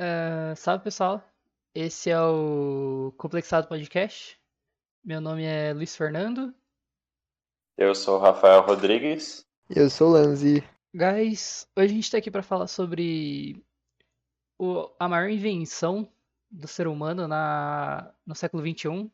[0.00, 1.20] Uh, salve pessoal,
[1.74, 4.38] esse é o Complexado Podcast.
[5.04, 6.54] Meu nome é Luiz Fernando.
[7.76, 9.44] Eu sou o Rafael Rodrigues.
[9.68, 10.62] Eu sou o Lanzi.
[10.94, 13.60] Guys, hoje a gente está aqui para falar sobre
[14.56, 16.08] o, a maior invenção
[16.48, 19.10] do ser humano na, no século XXI,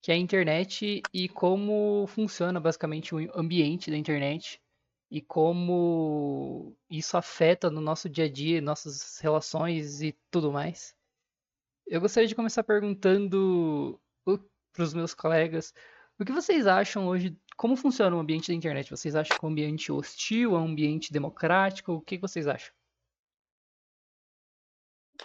[0.00, 4.62] que é a internet e como funciona basicamente o ambiente da internet
[5.10, 10.94] e como isso afeta no nosso dia a dia, nossas relações e tudo mais.
[11.86, 15.72] Eu gostaria de começar perguntando para os meus colegas
[16.18, 18.90] o que vocês acham hoje, como funciona o ambiente da internet?
[18.90, 21.92] Vocês acham que é um ambiente hostil, é um ambiente democrático?
[21.92, 22.72] O que vocês acham?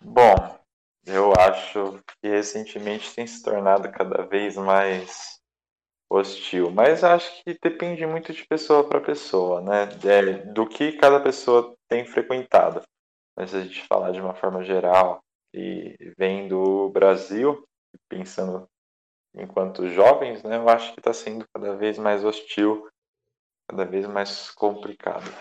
[0.02, 0.60] Bom,
[1.06, 5.39] eu acho que recentemente tem se tornado cada vez mais
[6.10, 9.90] hostil, mas acho que depende muito de pessoa para pessoa, né?
[10.04, 12.82] É, do que cada pessoa tem frequentado.
[13.38, 15.22] Mas se a gente falar de uma forma geral
[15.54, 17.64] e vendo o Brasil,
[18.10, 18.68] pensando
[19.36, 22.90] enquanto jovens, né, eu acho que está sendo cada vez mais hostil,
[23.70, 25.32] cada vez mais complicado.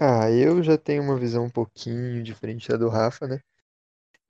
[0.00, 3.40] Ah, eu já tenho uma visão um pouquinho diferente da do Rafa, né?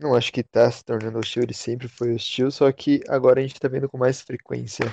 [0.01, 3.43] Não acho que tá se tornando hostil, ele sempre foi hostil, só que agora a
[3.43, 4.87] gente tá vendo com mais frequência.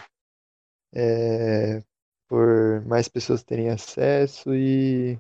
[0.94, 1.82] É,
[2.28, 5.18] por mais pessoas terem acesso e.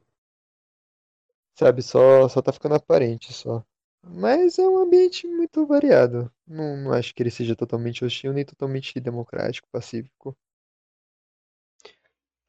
[1.55, 3.63] Sabe, só, só tá ficando aparente só.
[4.03, 6.29] Mas é um ambiente muito variado.
[6.45, 10.37] Não, não acho que ele seja totalmente hostil nem totalmente democrático, pacífico.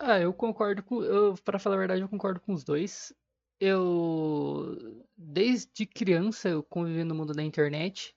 [0.01, 1.05] Ah, eu concordo com.
[1.05, 3.13] Eu, pra falar a verdade, eu concordo com os dois
[3.61, 8.15] eu desde criança eu convivi no mundo da internet.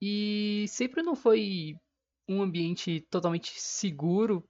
[0.00, 1.76] E sempre não foi
[2.28, 4.48] um ambiente totalmente seguro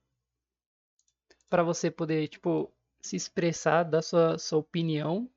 [1.48, 5.30] para você poder tipo se expressar dar sua, sua opinião.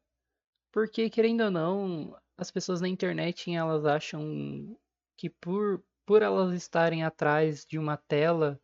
[0.71, 4.77] Porque querendo ou não as pessoas na internet elas acham
[5.17, 8.61] que por por elas estarem atrás de uma tela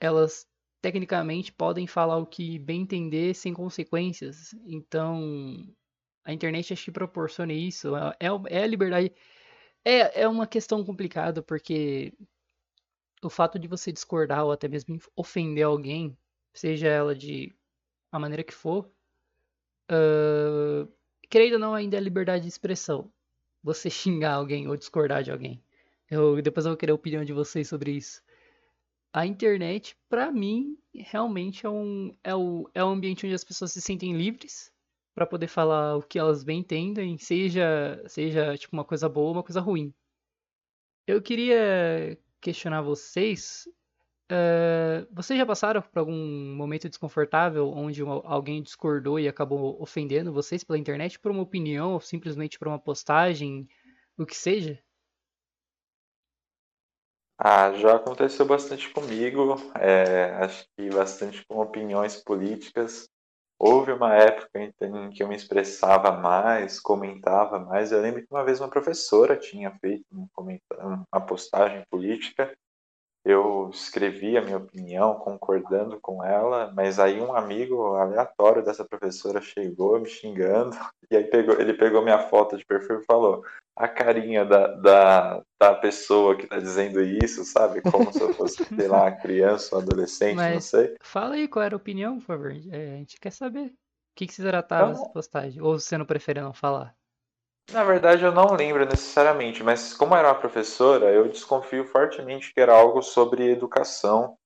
[0.00, 0.46] elas
[0.80, 4.54] tecnicamente podem falar o que bem entender sem consequências.
[4.66, 5.66] Então,
[6.24, 7.96] a internet acho que proporciona isso.
[7.96, 9.12] É, é, é a liberdade.
[9.84, 12.12] É, é uma questão complicada, porque
[13.22, 16.16] o fato de você discordar ou até mesmo ofender alguém,
[16.54, 17.54] seja ela de
[18.12, 18.90] a maneira que for,
[19.90, 20.88] uh,
[21.28, 23.12] querendo ou não, ainda é liberdade de expressão.
[23.62, 25.62] Você xingar alguém ou discordar de alguém.
[26.10, 28.22] Eu, depois eu vou querer a opinião de vocês sobre isso
[29.12, 33.72] a internet, para mim, realmente é um, é, o, é um ambiente onde as pessoas
[33.72, 34.72] se sentem livres
[35.14, 39.32] para poder falar o que elas bem entendem, seja, seja tipo uma coisa boa ou
[39.32, 39.92] uma coisa ruim.
[41.06, 43.68] Eu queria questionar vocês.
[44.30, 50.62] Uh, vocês já passaram por algum momento desconfortável onde alguém discordou e acabou ofendendo vocês
[50.62, 53.66] pela internet por uma opinião ou simplesmente por uma postagem,
[54.18, 54.78] o que seja?
[57.38, 63.08] Ah, já aconteceu bastante comigo, é, acho que bastante com opiniões políticas.
[63.60, 67.92] Houve uma época em que eu me expressava mais, comentava mais.
[67.92, 70.28] Eu lembro que uma vez uma professora tinha feito um
[71.12, 72.52] uma postagem política
[73.24, 79.40] eu escrevi a minha opinião concordando com ela, mas aí um amigo aleatório dessa professora
[79.40, 80.76] chegou me xingando
[81.10, 83.44] e aí pegou, ele pegou minha foto de perfil e falou
[83.76, 87.80] a carinha da, da, da pessoa que está dizendo isso, sabe?
[87.80, 90.96] Como se eu fosse, sei lá, criança ou adolescente, mas não sei.
[91.00, 92.50] Fala aí qual era a opinião, por favor.
[92.72, 93.66] É, a gente quer saber.
[93.66, 93.72] O
[94.16, 95.62] que, que se tratava então, postagem?
[95.62, 96.97] Ou você não prefere não falar?
[97.70, 102.60] Na verdade, eu não lembro necessariamente, mas como era uma professora, eu desconfio fortemente que
[102.60, 104.38] era algo sobre educação.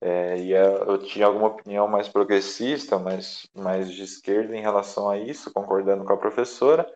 [0.00, 5.18] É, e eu tinha alguma opinião mais progressista, mais, mais de esquerda em relação a
[5.18, 6.88] isso, concordando com a professora.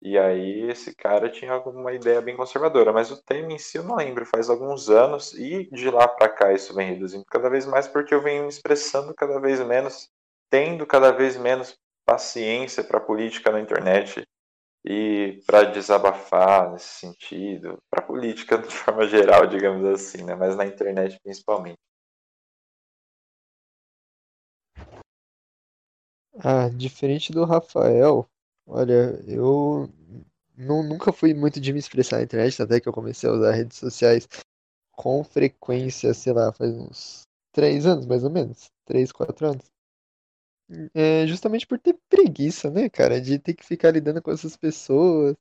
[0.00, 3.84] E aí esse cara tinha alguma ideia bem conservadora, mas o tema em si eu
[3.84, 7.66] não lembro, faz alguns anos e de lá para cá isso vem reduzindo cada vez
[7.66, 10.08] mais porque eu venho me expressando cada vez menos,
[10.50, 11.76] tendo cada vez menos
[12.06, 14.26] paciência para política na internet
[14.86, 20.36] e para desabafar nesse sentido, para política de forma geral, digamos assim, né?
[20.36, 21.78] mas na internet principalmente.
[26.38, 28.28] Ah, diferente do Rafael,
[28.66, 29.88] olha, eu
[30.56, 33.52] não, nunca fui muito de me expressar na internet, até que eu comecei a usar
[33.52, 34.28] redes sociais
[34.92, 37.22] com frequência, sei lá, faz uns
[37.52, 39.75] três anos mais ou menos, três, quatro anos.
[40.94, 45.36] É justamente por ter preguiça, né, cara, de ter que ficar lidando com essas pessoas.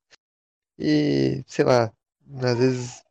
[0.77, 1.92] E, sei lá,
[2.44, 3.04] às vezes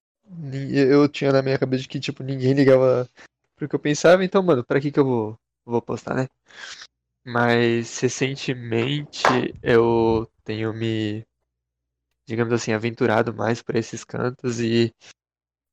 [0.73, 3.09] eu tinha na minha cabeça que, tipo, ninguém ligava
[3.57, 6.29] pro que eu pensava, então, mano, pra que que eu vou, vou postar, né?
[7.25, 9.23] Mas recentemente
[9.63, 11.27] eu tenho me,
[12.27, 14.95] digamos assim, aventurado mais por esses cantos e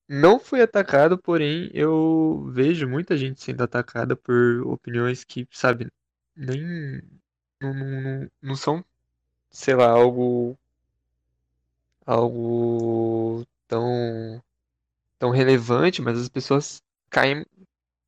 [0.07, 5.89] não fui atacado, porém eu vejo muita gente sendo atacada por opiniões que, sabe,
[6.35, 7.01] nem
[7.61, 8.83] não, não, não são,
[9.51, 10.57] sei lá, algo
[12.05, 14.43] algo tão
[15.19, 17.45] tão relevante, mas as pessoas caem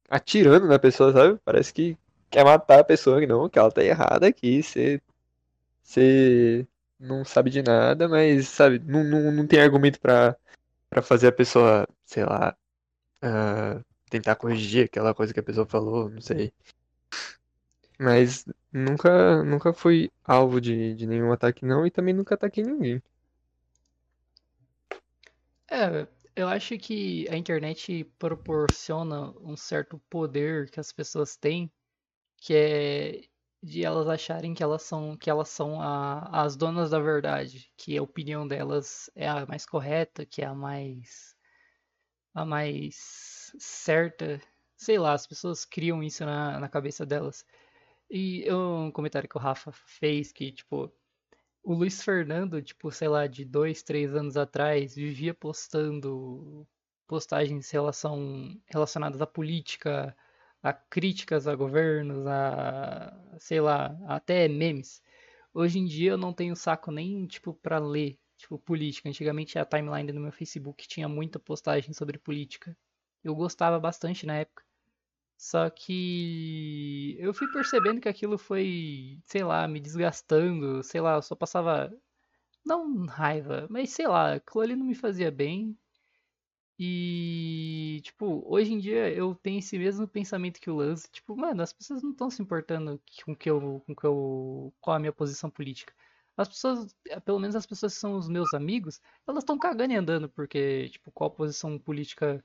[0.10, 1.40] atirando na pessoa, sabe?
[1.46, 1.98] Parece que
[2.30, 5.02] quer matar a pessoa, que não, que ela tá errada aqui, você
[5.84, 6.68] você
[7.00, 10.36] não sabe de nada, mas sabe, não, não, não tem argumento pra,
[10.90, 12.56] pra fazer a pessoa, sei lá,
[13.24, 16.54] uh, tentar corrigir aquela coisa que a pessoa falou, não sei.
[18.00, 23.02] Mas nunca, nunca fui alvo de, de nenhum ataque não e também nunca ataquei ninguém.
[25.70, 31.72] É, eu acho que a internet proporciona um certo poder que as pessoas têm,
[32.38, 33.22] que é
[33.64, 37.98] de elas acharem que elas são que elas são a, as donas da verdade, que
[37.98, 41.36] a opinião delas é a mais correta, que é a mais
[42.34, 44.42] a mais certa.
[44.78, 47.46] Sei lá, as pessoas criam isso na, na cabeça delas.
[48.10, 50.92] E um comentário que o Rafa fez que, tipo,
[51.64, 56.68] o Luiz Fernando, tipo, sei lá, de dois, três anos atrás, vivia postando
[57.08, 60.16] postagens relação, relacionadas à política,
[60.62, 65.02] a críticas a governos, a, sei lá, até memes.
[65.54, 69.10] Hoje em dia eu não tenho saco nem, tipo, pra ler, tipo, política.
[69.10, 72.76] Antigamente a timeline do meu Facebook tinha muita postagem sobre política.
[73.24, 74.64] Eu gostava bastante na época.
[75.38, 81.22] Só que eu fui percebendo que aquilo foi, sei lá, me desgastando, sei lá, eu
[81.22, 81.92] só passava
[82.66, 85.78] não raiva, mas sei lá, aquilo ali não me fazia bem.
[86.80, 91.10] E, tipo, hoje em dia eu tenho esse mesmo pensamento que o Lance.
[91.12, 94.96] Tipo, mano, as pessoas não estão se importando com que eu, com que eu, qual
[94.98, 95.94] a minha posição política.
[96.36, 96.96] As pessoas,
[97.26, 100.90] pelo menos as pessoas que são os meus amigos, elas estão cagando e andando porque,
[100.90, 102.44] tipo, qual posição política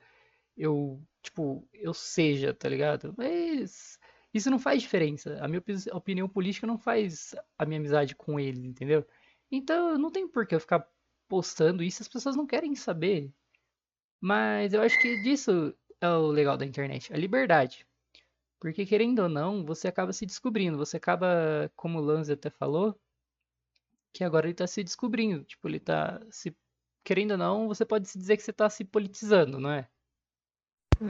[0.59, 3.15] eu, tipo, eu seja, tá ligado?
[3.17, 3.99] Mas
[4.35, 5.39] isso não faz diferença.
[5.41, 5.63] A minha
[5.93, 9.07] opinião política não faz a minha amizade com ele, entendeu?
[9.51, 10.87] Então não tem por que eu ficar
[11.29, 13.33] postando isso, as pessoas não querem saber.
[14.21, 17.87] Mas eu acho que disso é o legal da internet, a liberdade.
[18.61, 22.99] Porque querendo ou não, você acaba se descobrindo, você acaba, como o Lanz até falou,
[24.13, 26.57] que agora ele tá se descobrindo, tipo, ele tá se
[27.05, 29.89] querendo ou não, você pode se dizer que você tá se politizando, não é?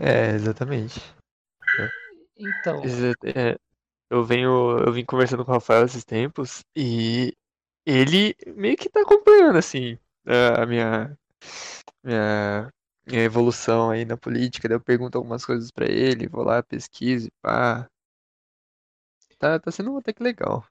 [0.01, 1.01] É, exatamente.
[2.37, 2.83] Então,
[3.25, 3.57] É,
[4.11, 7.35] eu venho, eu vim conversando com o Rafael esses tempos e
[7.87, 9.99] ele meio que tá acompanhando assim
[10.57, 11.19] a minha
[12.05, 12.71] minha
[13.07, 17.29] minha evolução aí na política, daí eu pergunto algumas coisas pra ele, vou lá, pesquiso,
[17.29, 17.89] e pá.
[19.39, 20.65] Tá, tá sendo até que legal.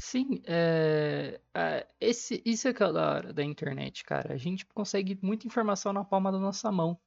[0.00, 4.34] sim, é, é, esse, isso é que é da hora da internet, cara.
[4.34, 7.00] A gente consegue muita informação na palma da nossa mão.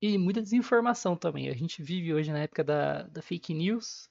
[0.00, 1.48] E muita desinformação também.
[1.48, 4.10] A gente vive hoje na época da, da fake news.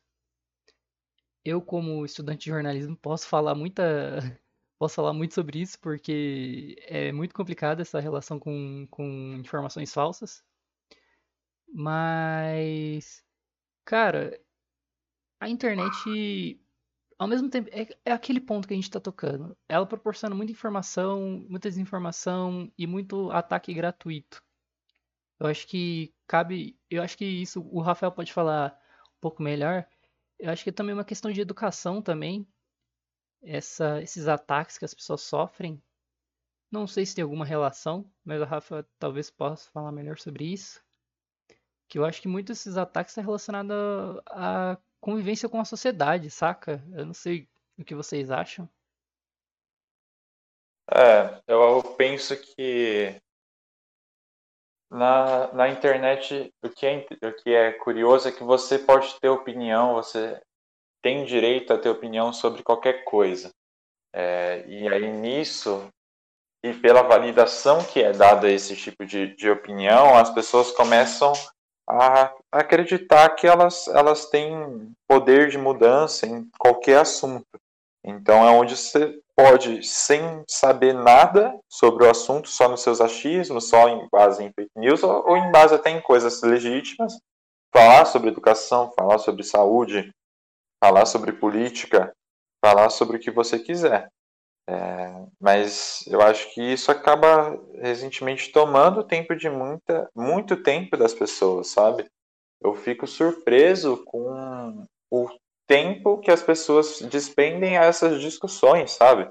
[1.43, 3.83] Eu, como estudante de jornalismo, posso falar muita,
[4.79, 10.43] posso falar muito sobre isso porque é muito complicada essa relação com, com informações falsas.
[11.67, 13.23] Mas,
[13.85, 14.39] cara,
[15.39, 16.59] a internet,
[17.19, 19.57] ao mesmo tempo, é, é aquele ponto que a gente está tocando.
[19.69, 24.44] Ela proporciona muita informação, muita desinformação e muito ataque gratuito.
[25.39, 28.79] Eu acho que cabe, eu acho que isso o Rafael pode falar
[29.17, 29.87] um pouco melhor.
[30.39, 32.47] Eu acho que é também uma questão de educação também.
[33.43, 35.81] Essa, esses ataques que as pessoas sofrem.
[36.71, 40.83] Não sei se tem alguma relação, mas o Rafa talvez possa falar melhor sobre isso.
[41.87, 43.75] Que eu acho que muitos desses ataques estão relacionados
[44.27, 46.83] à convivência com a sociedade, saca?
[46.91, 48.67] Eu não sei o que vocês acham.
[50.91, 53.21] É, eu penso que
[54.95, 59.29] na, na internet, o que, é, o que é curioso é que você pode ter
[59.29, 60.41] opinião, você
[61.03, 63.51] tem direito a ter opinião sobre qualquer coisa.
[64.13, 65.87] É, e aí nisso,
[66.63, 71.33] e pela validação que é dada a esse tipo de, de opinião, as pessoas começam
[71.87, 77.45] a acreditar que elas, elas têm poder de mudança em qualquer assunto.
[78.07, 83.67] Então é onde você pode, sem saber nada sobre o assunto, só nos seus achismos,
[83.67, 87.17] só em base em fake news, ou, em base até em coisas legítimas,
[87.73, 90.11] falar sobre educação, falar sobre saúde,
[90.83, 92.13] falar sobre política,
[92.63, 94.07] falar sobre o que você quiser.
[94.69, 101.13] É, mas eu acho que isso acaba recentemente tomando tempo de muita, muito tempo das
[101.13, 102.05] pessoas, sabe?
[102.61, 105.29] Eu fico surpreso com o
[105.67, 109.29] tempo que as pessoas despendem a essas discussões, sabe?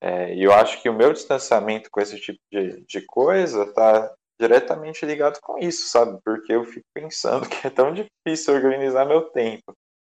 [0.00, 4.14] É, e eu acho que o meu distanciamento com esse tipo de, de coisa está
[4.38, 6.18] diretamente ligado com isso, sabe?
[6.24, 9.74] Porque eu fico pensando que é tão difícil organizar meu tempo.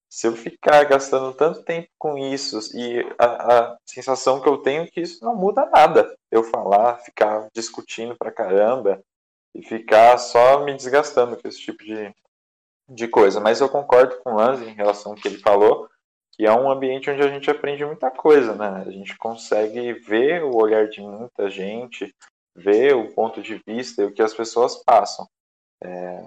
[0.10, 4.84] Se eu ficar gastando tanto tempo com isso e a, a sensação que eu tenho
[4.84, 6.14] é que isso não muda nada.
[6.30, 9.02] Eu falar, ficar discutindo pra caramba
[9.56, 12.14] e ficar só me desgastando com esse tipo de,
[12.94, 13.40] de coisa.
[13.40, 15.90] Mas eu concordo com o Lanz em relação ao que ele falou,
[16.34, 18.84] que é um ambiente onde a gente aprende muita coisa, né?
[18.86, 22.14] A gente consegue ver o olhar de muita gente,
[22.56, 25.28] ver o ponto de vista e o que as pessoas passam.
[25.84, 26.26] É,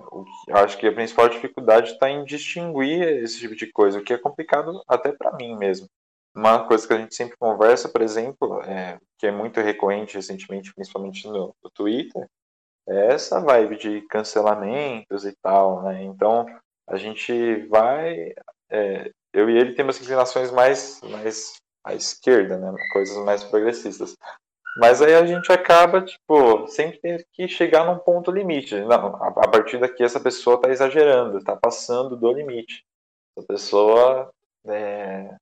[0.49, 4.13] eu acho que a principal dificuldade está em distinguir esse tipo de coisa, o que
[4.13, 5.89] é complicado até para mim mesmo.
[6.35, 10.75] Uma coisa que a gente sempre conversa, por exemplo, é, que é muito recorrente recentemente,
[10.75, 12.29] principalmente no, no Twitter,
[12.89, 16.03] é essa vibe de cancelamentos e tal, né?
[16.05, 16.47] Então
[16.87, 18.35] a gente vai,
[18.71, 22.75] é, eu e ele temos inclinações mais, mais à esquerda, né?
[22.93, 24.17] Coisas mais progressistas.
[24.77, 28.75] Mas aí a gente acaba, tipo, sempre tendo que chegar num ponto limite.
[28.81, 32.85] Não, a partir daqui essa pessoa está exagerando, está passando do limite.
[33.37, 34.33] Essa pessoa
[34.67, 35.37] é,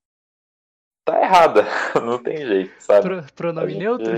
[1.03, 1.63] tá errada,
[2.03, 3.07] não tem jeito, sabe?
[3.07, 3.79] Pro, pronome gente...
[3.79, 4.13] neutro?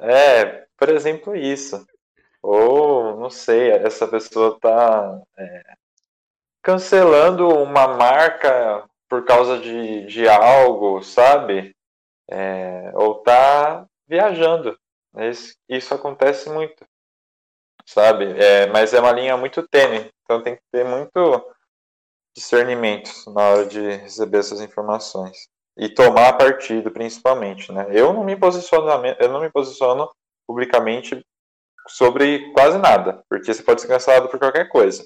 [0.00, 1.86] É, por exemplo, isso.
[2.42, 5.62] Ou, não sei, essa pessoa tá é,
[6.60, 11.72] cancelando uma marca por causa de, de algo, sabe?
[12.28, 14.76] é, ou tá viajando.
[15.16, 16.84] Isso, isso acontece muito,
[17.86, 18.24] sabe?
[18.42, 21.46] É, mas é uma linha muito tênue, então tem que ter muito
[22.34, 27.86] discernimento na hora de receber essas informações e tomar partido, principalmente, né?
[27.90, 28.88] Eu não me posiciono,
[29.20, 30.10] eu não me posiciono
[30.46, 31.24] publicamente
[31.88, 35.04] sobre quase nada, porque você pode ser cancelado por qualquer coisa.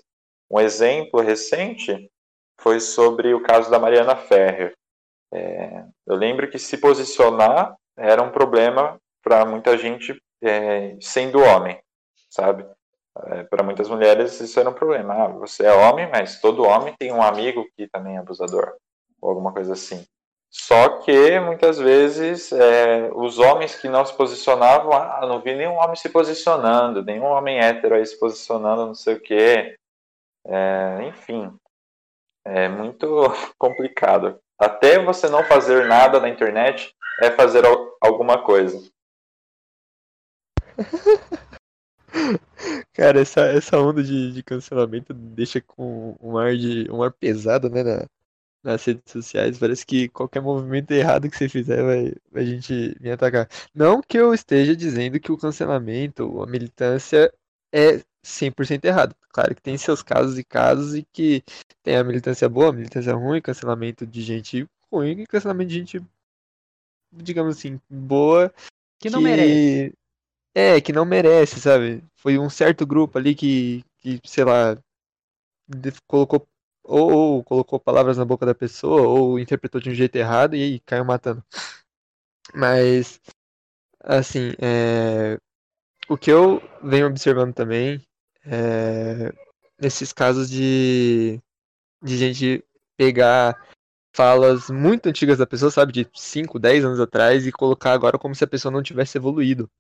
[0.50, 2.10] Um exemplo recente
[2.60, 4.74] foi sobre o caso da Mariana Ferrer.
[5.32, 11.80] É, eu lembro que se posicionar era um problema para muita gente é, sendo homem,
[12.30, 12.66] sabe?
[13.24, 15.14] É, para muitas mulheres isso era um problema.
[15.14, 18.76] Ah, você é homem, mas todo homem tem um amigo que também é abusador,
[19.20, 20.04] ou alguma coisa assim.
[20.50, 25.74] Só que muitas vezes é, os homens que não se posicionavam, ah, não vi nenhum
[25.74, 29.76] homem se posicionando, nenhum homem hétero aí se posicionando, não sei o quê.
[30.46, 31.52] É, enfim,
[32.44, 33.06] é muito
[33.58, 34.40] complicado.
[34.58, 37.64] Até você não fazer nada na internet é fazer
[38.00, 38.90] alguma coisa.
[42.94, 47.68] Cara, essa, essa onda de, de cancelamento deixa com um ar de um ar pesado,
[47.68, 48.06] né, na,
[48.62, 49.58] nas redes sociais.
[49.58, 53.48] Parece que qualquer movimento errado que você fizer vai, a gente me atacar.
[53.74, 57.32] Não que eu esteja dizendo que o cancelamento, a militância
[57.72, 59.14] é 100% errado.
[59.30, 61.42] Claro que tem seus casos e casos e que
[61.82, 66.02] tem a militância boa, a militância ruim, cancelamento de gente ruim e cancelamento de gente,
[67.12, 68.52] digamos assim, boa.
[68.98, 69.24] Que não que...
[69.24, 69.94] merece.
[70.54, 72.02] É, que não merece, sabe?
[72.14, 74.76] Foi um certo grupo ali que, que sei lá,
[76.06, 76.48] colocou
[76.86, 80.62] ou, ou, colocou palavras na boca da pessoa, ou interpretou de um jeito errado e
[80.62, 81.44] aí caiu matando.
[82.54, 83.20] Mas,
[84.00, 85.38] assim, é...
[86.08, 88.00] o que eu venho observando também
[88.44, 89.32] é,
[89.80, 91.40] nesses casos de,
[92.02, 92.64] de gente
[92.96, 93.60] pegar
[94.14, 98.34] falas muito antigas da pessoa, sabe, de 5, 10 anos atrás, e colocar agora como
[98.34, 99.70] se a pessoa não tivesse evoluído.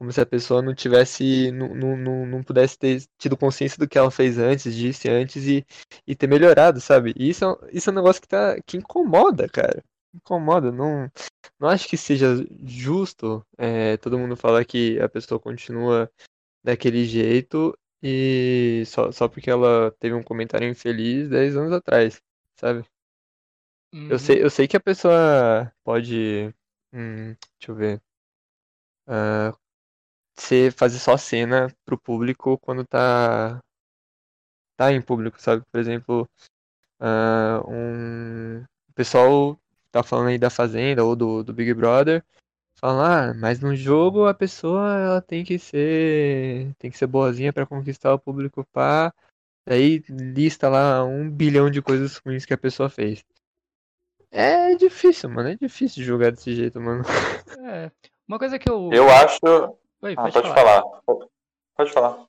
[0.00, 3.98] Como se a pessoa não tivesse, não, não, não pudesse ter tido consciência do que
[3.98, 5.66] ela fez antes, disse antes e,
[6.06, 7.12] e ter melhorado, sabe?
[7.18, 9.84] E isso, é isso é um negócio que, tá, que incomoda, cara.
[10.14, 10.72] Incomoda.
[10.72, 11.10] Não,
[11.60, 12.28] não acho que seja
[12.64, 16.10] justo é, todo mundo falar que a pessoa continua
[16.64, 22.22] daquele jeito e só, só porque ela teve um comentário infeliz 10 anos atrás,
[22.58, 22.84] sabe?
[24.08, 24.42] Eu sei, Uhum.
[24.44, 26.54] eu sei que a pessoa pode.
[26.92, 28.02] hum, deixa eu ver.
[29.06, 29.52] ah,
[30.40, 33.60] ser, fazer só cena pro público quando tá,
[34.76, 35.64] tá em público, sabe?
[35.70, 36.28] Por exemplo,
[37.00, 39.58] ah, um, o pessoal
[39.90, 42.24] tá falando aí da Fazenda ou do, do Big Brother.
[42.78, 47.52] Fala, ah, mas no jogo a pessoa ela tem que ser tem que ser boazinha
[47.52, 49.12] pra conquistar o público pá.
[49.66, 53.22] Daí lista lá um bilhão de coisas ruins que a pessoa fez.
[54.30, 55.50] É difícil, mano.
[55.50, 57.02] É difícil jogar desse jeito, mano.
[57.62, 57.90] É.
[58.26, 58.90] Uma coisa que eu.
[58.92, 59.38] Eu acho.
[60.02, 60.82] Oi, Ah, pode pode falar.
[60.82, 61.28] falar.
[61.76, 62.26] Pode falar.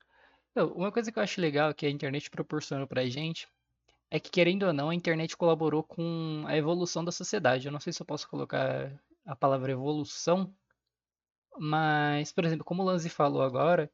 [0.54, 3.48] Não, uma coisa que eu acho legal que a internet proporcionou pra gente
[4.10, 7.66] é que, querendo ou não, a internet colaborou com a evolução da sociedade.
[7.66, 8.92] Eu não sei se eu posso colocar
[9.26, 10.54] a palavra evolução,
[11.58, 13.90] mas, por exemplo, como o Lanzi falou agora,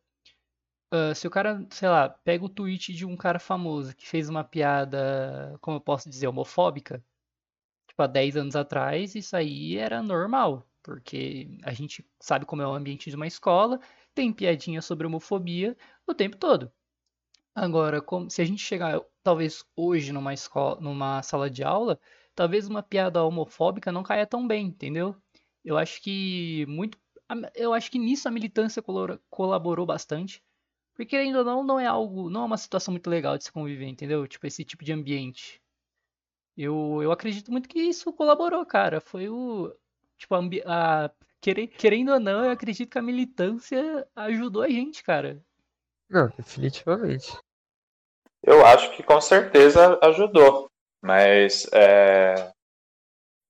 [0.90, 4.30] Uh, se o cara, sei lá, pega o tweet de um cara famoso que fez
[4.30, 7.04] uma piada, como eu posso dizer, homofóbica,
[7.88, 12.68] tipo, há 10 anos atrás, isso aí era normal, porque a gente sabe como é
[12.68, 13.78] o ambiente de uma escola,
[14.16, 15.76] tem piadinha sobre homofobia
[16.08, 16.72] o tempo todo.
[17.54, 22.00] Agora, como, se a gente chegar, talvez hoje numa escola, numa sala de aula,
[22.34, 25.14] talvez uma piada homofóbica não caia tão bem, entendeu?
[25.66, 26.98] Eu acho que muito,
[27.54, 28.82] eu acho que nisso a militância
[29.30, 30.42] colaborou bastante
[30.96, 33.86] porque ainda não, não é algo, não é uma situação muito legal de se conviver,
[33.88, 34.26] entendeu?
[34.28, 35.62] Tipo, esse tipo de ambiente.
[36.58, 39.00] Eu, eu acredito muito que isso colaborou, cara.
[39.02, 39.74] Foi o.
[40.18, 41.12] Tipo, a, a,
[41.78, 45.42] querendo ou não, eu acredito que a militância ajudou a gente, cara.
[46.10, 47.38] Não, definitivamente.
[48.44, 50.68] Eu acho que com certeza ajudou.
[51.02, 52.52] Mas é,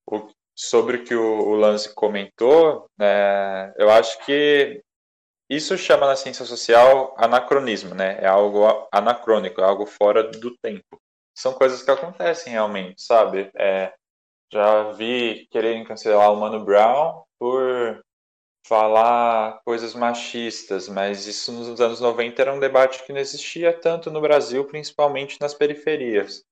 [0.09, 4.83] o, sobre o que o, o Lance comentou, é, eu acho que
[5.49, 8.17] isso chama na ciência social anacronismo, né?
[8.19, 11.01] É algo anacrônico, é algo fora do tempo.
[11.37, 13.49] São coisas que acontecem realmente, sabe?
[13.55, 13.93] É,
[14.51, 18.01] já vi quererem cancelar o Mano Brown por
[18.67, 24.11] falar coisas machistas, mas isso nos anos 90 era um debate que não existia tanto
[24.11, 26.43] no Brasil, principalmente nas periferias.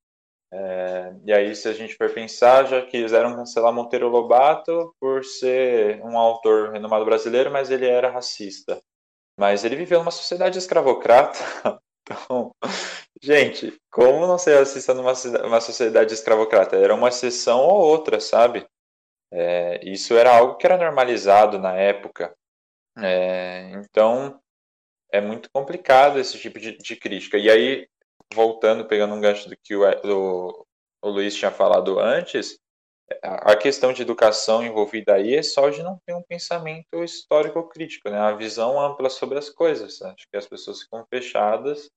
[0.54, 6.02] É, e aí, se a gente for pensar, já quiseram cancelar Monteiro Lobato por ser
[6.02, 8.82] um autor renomado brasileiro, mas ele era racista.
[9.38, 11.40] Mas ele viveu numa sociedade escravocrata.
[12.08, 12.52] Então,
[13.22, 16.76] gente, como não ser racista numa uma sociedade escravocrata?
[16.76, 18.66] Era uma exceção ou outra, sabe?
[19.32, 22.36] É, isso era algo que era normalizado na época.
[22.98, 24.40] É, então,
[25.12, 27.38] é muito complicado esse tipo de, de crítica.
[27.38, 27.88] E aí,
[28.34, 30.66] voltando, pegando um gancho do que o, o,
[31.02, 32.60] o Luiz tinha falado antes,
[33.22, 38.10] a questão de educação envolvida aí é só de não ter um pensamento histórico crítico,
[38.10, 38.18] né?
[38.18, 40.02] A visão ampla sobre as coisas.
[40.02, 41.90] Acho que as pessoas ficam fechadas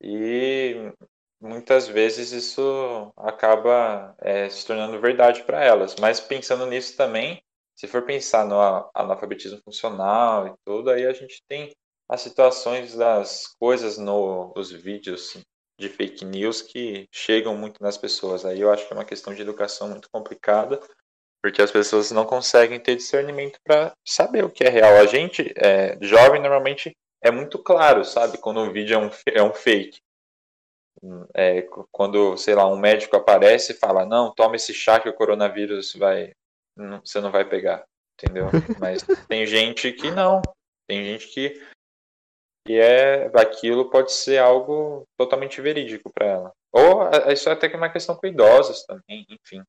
[0.00, 0.92] e
[1.40, 5.96] muitas vezes isso acaba é, se tornando verdade para elas.
[6.00, 7.42] Mas pensando nisso também,
[7.74, 8.60] se for pensar no
[8.94, 11.72] analfabetismo funcional e tudo, aí a gente tem
[12.08, 15.36] as situações das coisas nos vídeos
[15.78, 18.44] de fake news que chegam muito nas pessoas.
[18.44, 20.80] Aí eu acho que é uma questão de educação muito complicada,
[21.42, 24.96] porque as pessoas não conseguem ter discernimento para saber o que é real.
[24.96, 29.42] A gente, é, jovem, normalmente é muito claro, sabe, quando um vídeo é um, é
[29.42, 30.00] um fake.
[31.34, 35.14] É, quando, sei lá, um médico aparece e fala, não, toma esse chá que o
[35.14, 36.32] coronavírus vai,
[36.76, 38.46] não, você não vai pegar, entendeu?
[38.80, 40.40] Mas tem gente que não,
[40.88, 41.60] tem gente que
[42.68, 46.52] e é aquilo pode ser algo totalmente verídico para ela.
[46.72, 49.62] Ou isso é até que é uma questão com idosos também, enfim.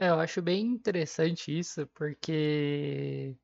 [0.00, 3.34] É, eu acho bem interessante isso, porque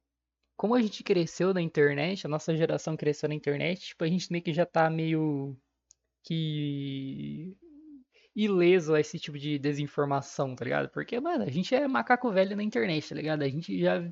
[0.57, 4.31] como a gente cresceu na internet, a nossa geração cresceu na internet, tipo, a gente
[4.31, 5.57] meio que já tá meio
[6.23, 7.57] que
[8.35, 10.89] ileso a esse tipo de desinformação, tá ligado?
[10.91, 13.43] Porque, mano, a gente é macaco velho na internet, tá ligado?
[13.43, 14.03] A gente já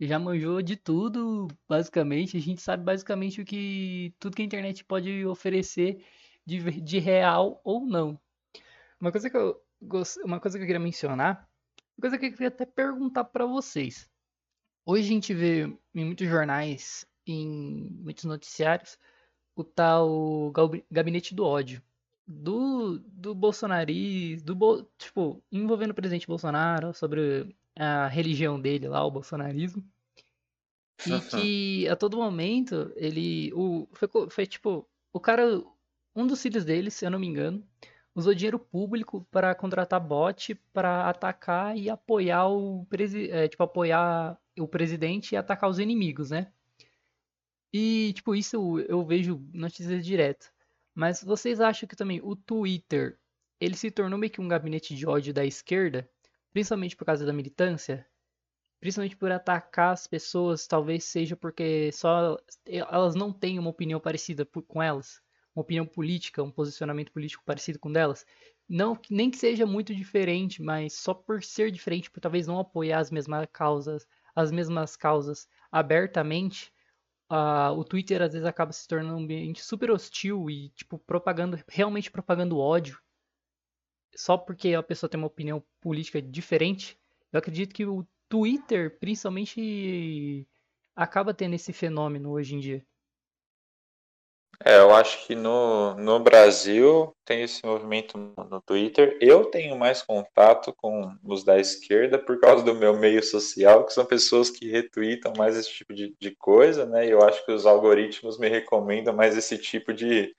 [0.00, 2.36] já manjou de tudo, basicamente.
[2.36, 6.04] A gente sabe basicamente o que tudo que a internet pode oferecer
[6.44, 8.20] de, de real ou não.
[9.00, 9.60] Uma coisa que eu
[10.24, 11.48] uma coisa que eu queria mencionar,
[11.96, 14.08] uma coisa que eu queria até perguntar para vocês.
[14.84, 15.64] Hoje a gente vê
[15.94, 18.98] em muitos jornais, em muitos noticiários,
[19.54, 20.52] o tal
[20.90, 21.82] gabinete do ódio
[22.26, 29.10] do, do bolsonarismo, do, tipo, envolvendo o presidente Bolsonaro, sobre a religião dele lá, o
[29.10, 29.84] bolsonarismo.
[31.06, 33.52] E que a todo momento ele.
[33.54, 34.88] O, foi, foi tipo.
[35.12, 35.62] O cara.
[36.14, 37.66] Um dos filhos dele, se eu não me engano,
[38.14, 42.86] usou dinheiro público para contratar bot para atacar e apoiar o
[43.30, 46.52] é, tipo apoiar o presidente e atacar os inimigos, né?
[47.72, 50.52] E tipo isso eu vejo notícias direto.
[50.94, 53.18] Mas vocês acham que também o Twitter
[53.60, 56.08] ele se tornou meio que um gabinete de ódio da esquerda,
[56.52, 58.06] principalmente por causa da militância?
[58.82, 64.44] principalmente por atacar as pessoas, talvez seja porque só elas não têm uma opinião parecida
[64.44, 65.22] com elas,
[65.54, 68.26] uma opinião política, um posicionamento político parecido com delas.
[68.68, 73.00] Não, nem que seja muito diferente, mas só por ser diferente, por talvez não apoiar
[73.00, 76.72] as mesmas causas, as mesmas causas abertamente,
[77.30, 81.58] uh, o Twitter às vezes acaba se tornando um ambiente super hostil e tipo propagando,
[81.68, 82.98] realmente propagando ódio,
[84.14, 86.98] só porque a pessoa tem uma opinião política diferente.
[87.32, 90.46] Eu acredito que o Twitter, principalmente,
[90.94, 92.86] acaba tendo esse fenômeno hoje em dia.
[94.64, 99.18] É, eu acho que no, no Brasil tem esse movimento no Twitter.
[99.20, 103.92] Eu tenho mais contato com os da esquerda por causa do meu meio social, que
[103.92, 107.06] são pessoas que retweetam mais esse tipo de, de coisa, né?
[107.06, 110.32] E eu acho que os algoritmos me recomendam mais esse tipo de,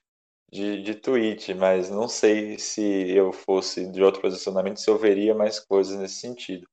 [0.52, 5.36] de, de tweet, mas não sei se eu fosse de outro posicionamento, se eu veria
[5.36, 6.67] mais coisas nesse sentido.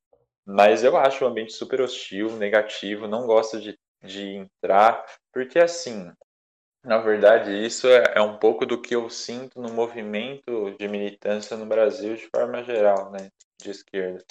[0.46, 6.12] Mas eu acho o ambiente super hostil, negativo, não gosto de, de entrar, porque assim,
[6.82, 11.56] na verdade, isso é, é um pouco do que eu sinto no movimento de militância
[11.56, 14.24] no Brasil de forma geral, né, de esquerda.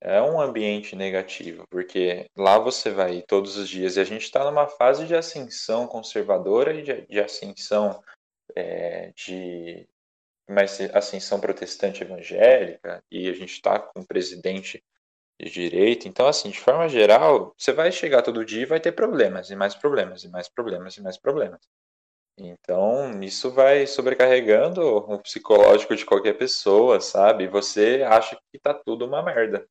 [0.00, 4.44] É um ambiente negativo, porque lá você vai todos os dias e a gente está
[4.44, 8.02] numa fase de ascensão conservadora e de, de ascensão
[8.54, 9.88] é, de
[10.48, 14.82] mais ascensão protestante evangélica e a gente está com um presidente
[15.40, 16.08] de direita.
[16.08, 19.56] Então, assim, de forma geral, você vai chegar todo dia e vai ter problemas, e
[19.56, 21.60] mais problemas, e mais problemas, e mais problemas.
[22.38, 27.48] Então, isso vai sobrecarregando o psicológico de qualquer pessoa, sabe?
[27.48, 29.66] Você acha que tá tudo uma merda,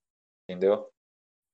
[0.50, 0.90] entendeu?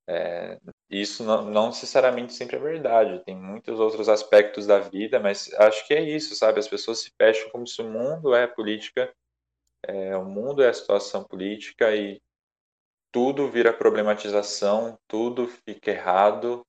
[0.08, 0.58] É,
[0.90, 5.86] isso não, não, necessariamente sempre é verdade, tem muitos outros aspectos da vida, mas acho
[5.88, 6.60] que é isso, sabe?
[6.60, 9.14] As pessoas se fecham como se o mundo é política,
[9.86, 12.20] é, o mundo é a situação política e
[13.12, 16.66] tudo vira problematização, tudo fica errado.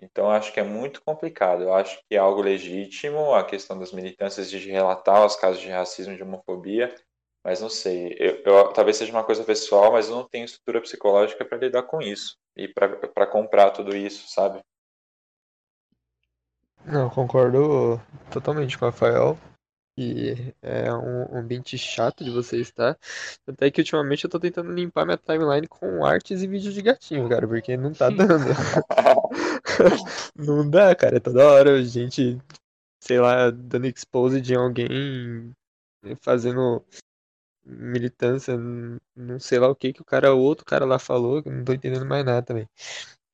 [0.00, 1.62] Então, acho que é muito complicado.
[1.62, 5.70] Eu acho que é algo legítimo a questão das militâncias de relatar os casos de
[5.70, 6.94] racismo e de homofobia,
[7.44, 8.16] mas não sei.
[8.18, 11.84] Eu, eu, talvez seja uma coisa pessoal, mas eu não tenho estrutura psicológica para lidar
[11.84, 14.60] com isso e para comprar tudo isso, sabe?
[16.84, 19.38] Não, concordo totalmente com o Rafael
[19.96, 22.98] que é um ambiente chato de você estar.
[23.46, 27.28] Até que ultimamente eu tô tentando limpar minha timeline com artes e vídeos de gatinho,
[27.28, 28.44] cara, porque não tá dando.
[30.36, 31.16] não dá, cara.
[31.16, 32.38] É toda hora a gente,
[33.00, 35.54] sei lá, dando expose de alguém
[36.20, 36.84] fazendo
[37.64, 38.56] militância,
[39.16, 41.64] não sei lá o que que o cara, o outro cara lá falou, que não
[41.64, 42.68] tô entendendo mais nada também.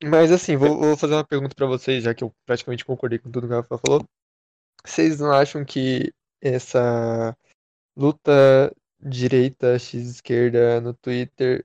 [0.03, 3.31] Mas assim, vou, vou fazer uma pergunta para vocês, já que eu praticamente concordei com
[3.31, 4.05] tudo que o Rafa falou.
[4.85, 7.37] Vocês não acham que essa
[7.97, 11.65] luta direita x esquerda no Twitter,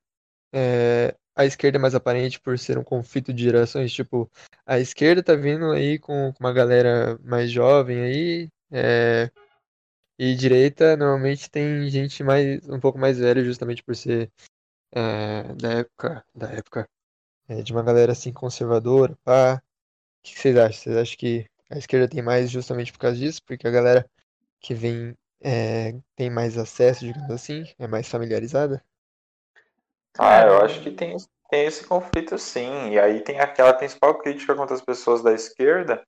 [0.54, 3.92] é, a esquerda é mais aparente por ser um conflito de gerações.
[3.94, 4.30] Tipo,
[4.66, 9.30] a esquerda tá vindo aí com, com uma galera mais jovem aí, é,
[10.18, 14.32] e direita normalmente tem gente mais um pouco mais velha, justamente por ser
[14.94, 16.90] é, da época, da época
[17.48, 19.62] é, de uma galera assim conservadora, pá.
[20.20, 20.82] O que vocês acham?
[20.84, 23.42] Vocês acham que a esquerda tem mais justamente por causa disso?
[23.46, 24.10] Porque a galera
[24.60, 28.84] que vem é, tem mais acesso, digamos assim, é mais familiarizada?
[30.18, 31.16] Ah, eu acho que tem,
[31.50, 32.90] tem esse conflito sim.
[32.92, 36.04] E aí tem aquela principal crítica contra as pessoas da esquerda,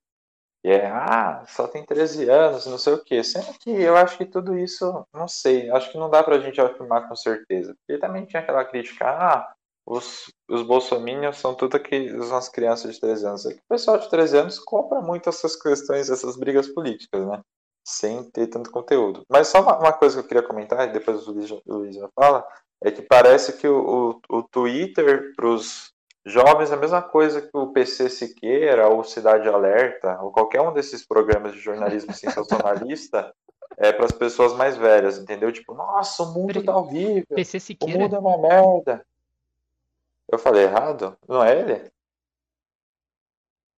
[0.64, 3.24] que é, ah, só tem 13 anos, não sei o quê.
[3.24, 6.60] Sendo que eu acho que tudo isso, não sei, acho que não dá pra gente
[6.62, 7.76] afirmar com certeza.
[7.86, 9.54] Porque também tinha aquela crítica, ah,
[9.86, 13.46] os, os bolsominions são tudo que as crianças de 13 anos.
[13.46, 17.42] É que o pessoal de 13 anos compra muito essas questões, essas brigas políticas, né?
[17.88, 19.24] sem ter tanto conteúdo.
[19.30, 21.96] Mas só uma, uma coisa que eu queria comentar, e depois o Luiz, o Luiz
[21.96, 22.46] já fala,
[22.84, 25.94] é que parece que o, o, o Twitter para os
[26.26, 30.74] jovens é a mesma coisa que o PC Siqueira ou Cidade Alerta, ou qualquer um
[30.74, 33.34] desses programas de jornalismo sensacionalista,
[33.78, 35.52] é para as pessoas mais velhas, entendeu?
[35.52, 37.36] Tipo, nossa, o mundo tá horrível.
[37.36, 37.98] PC Siqueira?
[37.98, 39.06] O mundo é uma merda.
[40.30, 41.18] Eu falei errado?
[41.28, 41.92] Não é ele?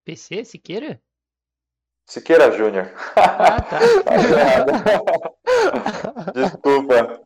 [0.04, 1.00] PC Siqueira?
[2.06, 2.92] Siqueira Júnior.
[3.16, 3.80] Ah, tá.
[6.34, 7.22] Desculpa.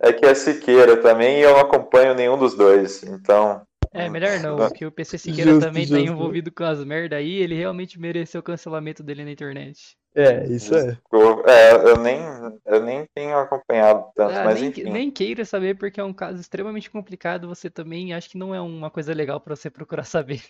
[0.00, 3.62] É que é Siqueira também e eu não acompanho nenhum dos dois, então.
[3.92, 6.06] É, melhor não, porque o PC Siqueira justo, também tá justo.
[6.06, 9.96] tá envolvido com as merda aí, ele realmente mereceu o cancelamento dele na internet.
[10.14, 10.98] É, isso é.
[11.46, 12.20] É, eu nem,
[12.66, 14.84] eu nem tenho acompanhado tanto, ah, mas nem, enfim.
[14.84, 18.60] Nem queira saber, porque é um caso extremamente complicado, você também acha que não é
[18.60, 20.42] uma coisa legal para você procurar saber.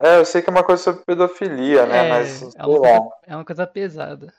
[0.00, 2.06] É, eu sei que é uma coisa sobre pedofilia, né?
[2.06, 4.34] É, mas é uma, coisa, é uma coisa pesada.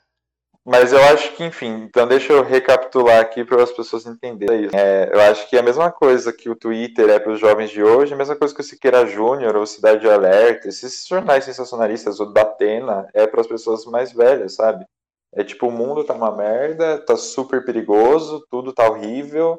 [0.70, 4.76] Mas eu acho que, enfim, então deixa eu recapitular aqui para as pessoas entenderem isso.
[4.76, 7.70] É, eu acho que é a mesma coisa que o Twitter é para os jovens
[7.70, 12.20] de hoje, a mesma coisa que o Siqueira Júnior ou Cidade Alerta, esses jornais sensacionalistas,
[12.20, 14.86] o Datena, é para as pessoas mais velhas, sabe?
[15.32, 19.58] É tipo, o mundo tá uma merda, tá super perigoso, tudo tá horrível,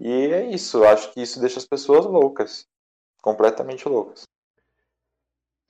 [0.00, 0.78] e é isso.
[0.78, 2.66] Eu acho que isso deixa as pessoas loucas.
[3.22, 4.24] Completamente loucas.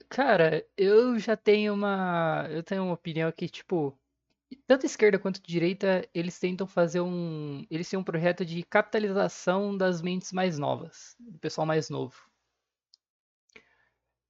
[0.09, 2.47] Cara, eu já tenho uma.
[2.49, 3.95] Eu tenho uma opinião que, tipo,
[4.67, 7.65] tanto esquerda quanto direita, eles tentam fazer um.
[7.69, 12.15] Eles têm um projeto de capitalização das mentes mais novas, do pessoal mais novo.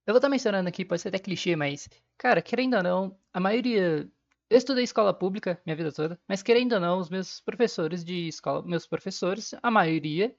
[0.06, 3.40] Eu vou estar mencionando aqui, pode ser até clichê, mas, cara, querendo ou não, a
[3.40, 4.10] maioria.
[4.50, 8.28] Eu estudei escola pública minha vida toda, mas querendo ou não, os meus professores de
[8.28, 10.36] escola, meus professores, a maioria,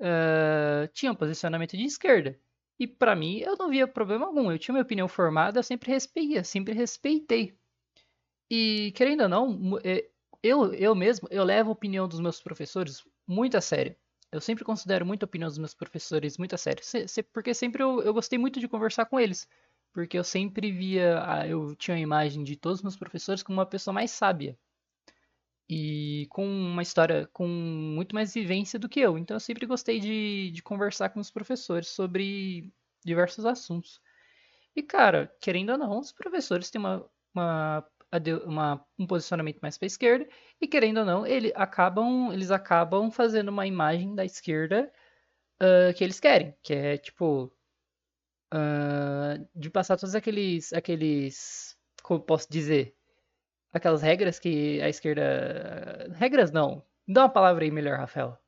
[0.00, 2.38] uh, tinham posicionamento de esquerda.
[2.78, 4.50] E para mim, eu não via problema algum.
[4.50, 7.59] Eu tinha minha opinião formada, eu sempre respeitei, sempre respeitei.
[8.50, 10.08] E querendo ou não, é,
[10.42, 13.94] eu, eu mesmo, eu levo a opinião dos meus professores muito a sério.
[14.32, 16.82] Eu sempre considero muito a opinião dos meus professores muito a sério.
[17.32, 19.48] Porque sempre eu, eu gostei muito de conversar com eles.
[19.92, 23.66] Porque eu sempre via, eu tinha a imagem de todos os meus professores como uma
[23.66, 24.56] pessoa mais sábia.
[25.68, 29.16] E com uma história com muito mais vivência do que eu.
[29.16, 32.72] Então eu sempre gostei de, de conversar com os professores sobre
[33.04, 34.00] diversos assuntos.
[34.74, 37.84] E cara, querendo ou não, os professores têm uma, uma
[38.46, 40.28] uma, um posicionamento mais para a esquerda
[40.60, 44.92] e querendo ou não, ele acabam, eles acabam fazendo uma imagem da esquerda
[45.62, 47.52] uh, que eles querem, que é tipo
[48.52, 52.96] uh, de passar todos aqueles, aqueles, como posso dizer,
[53.72, 58.38] aquelas regras que a esquerda, regras não, dá uma palavra aí melhor, Rafael.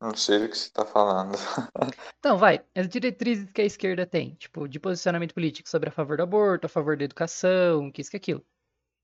[0.00, 1.36] Não sei do que você está falando.
[2.18, 2.64] então, vai.
[2.74, 6.66] As diretrizes que a esquerda tem, tipo, de posicionamento político sobre a favor do aborto,
[6.66, 8.44] a favor da educação, que isso que aquilo.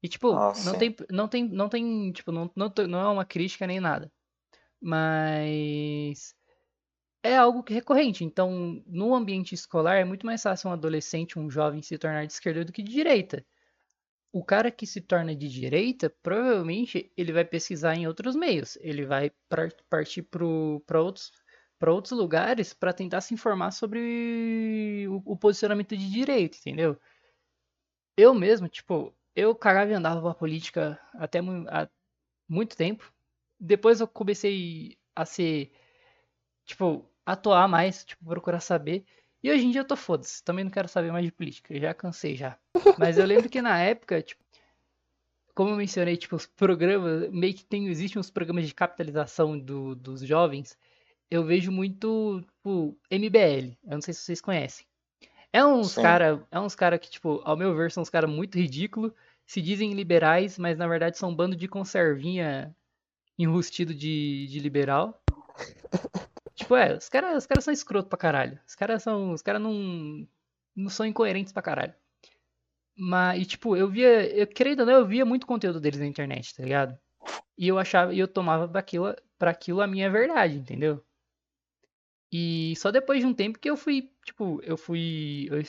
[0.02, 3.24] E, tipo, ah, não, tem, não tem, não tem, tipo, não, não, não é uma
[3.24, 4.10] crítica nem nada.
[4.80, 6.34] Mas
[7.22, 8.24] é algo que é recorrente.
[8.24, 12.32] Então, no ambiente escolar, é muito mais fácil um adolescente, um jovem se tornar de
[12.32, 13.44] esquerda do que de direita
[14.36, 18.76] o cara que se torna de direita, provavelmente ele vai pesquisar em outros meios.
[18.82, 19.32] Ele vai
[19.88, 20.44] partir para
[21.00, 21.32] outros,
[21.86, 27.00] outros lugares para tentar se informar sobre o, o, posicionamento de direita, entendeu?
[28.14, 31.88] Eu mesmo, tipo, eu cagava e andava pra política até há
[32.46, 33.10] muito tempo.
[33.58, 35.72] Depois eu comecei a ser,
[36.66, 39.06] tipo, atuar mais, tipo, procurar saber.
[39.46, 41.94] E hoje em dia eu tô foda-se, também não quero saber mais de política, já
[41.94, 42.58] cansei já.
[42.98, 44.42] Mas eu lembro que na época, tipo,
[45.54, 49.94] como eu mencionei, tipo, os programas, meio que tem, existem uns programas de capitalização do,
[49.94, 50.76] dos jovens,
[51.30, 54.84] eu vejo muito, tipo, MBL, eu não sei se vocês conhecem.
[55.52, 56.02] É uns Sim.
[56.02, 59.12] cara, é uns cara que, tipo, ao meu ver, são uns cara muito ridículos,
[59.46, 62.74] se dizem liberais, mas na verdade são um bando de conservinha
[63.38, 65.22] enrustido de, de liberal.
[66.56, 68.58] Tipo, é, os caras os cara são escroto pra caralho.
[68.66, 69.32] Os caras são.
[69.32, 70.26] Os caras não.
[70.74, 71.94] Não são incoerentes pra caralho.
[72.98, 74.26] Mas, e, tipo, eu via.
[74.34, 76.98] Eu, querendo ou não, eu via muito conteúdo deles na internet, tá ligado?
[77.58, 78.14] E eu achava.
[78.14, 81.04] E eu tomava pra aquilo, pra aquilo a minha verdade, entendeu?
[82.32, 85.48] E só depois de um tempo que eu fui, tipo, eu fui.
[85.50, 85.62] Eu,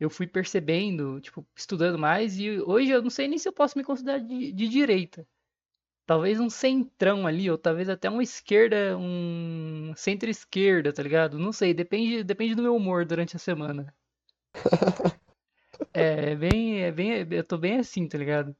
[0.00, 3.78] eu fui percebendo, tipo, estudando mais, e hoje eu não sei nem se eu posso
[3.78, 5.26] me considerar de, de direita
[6.06, 11.38] talvez um centrão ali, ou talvez até uma esquerda, um centro-esquerda, tá ligado?
[11.38, 13.94] Não sei, depende, depende do meu humor durante a semana.
[15.94, 18.56] é bem, é bem, eu tô bem assim, tá ligado?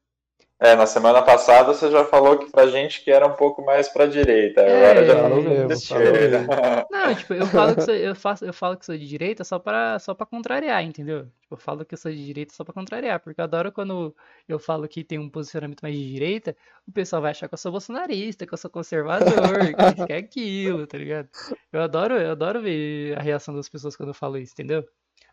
[0.60, 3.88] É, na semana passada você já falou que pra gente que era um pouco mais
[3.88, 4.60] pra direita.
[4.60, 5.68] É, agora já falou mesmo.
[6.90, 9.58] Não, tipo, eu falo que sou, eu faço, eu falo que sou de direita só
[9.58, 11.24] pra, só pra contrariar, entendeu?
[11.40, 14.14] Tipo, eu falo que eu sou de direita só pra contrariar, porque eu adoro quando
[14.48, 17.58] eu falo que tem um posicionamento mais de direita, o pessoal vai achar que eu
[17.58, 19.26] sou bolsonarista, que eu sou conservador,
[19.74, 21.28] que isso, que é aquilo, tá ligado?
[21.72, 24.86] Eu adoro, eu adoro ver a reação das pessoas quando eu falo isso, entendeu?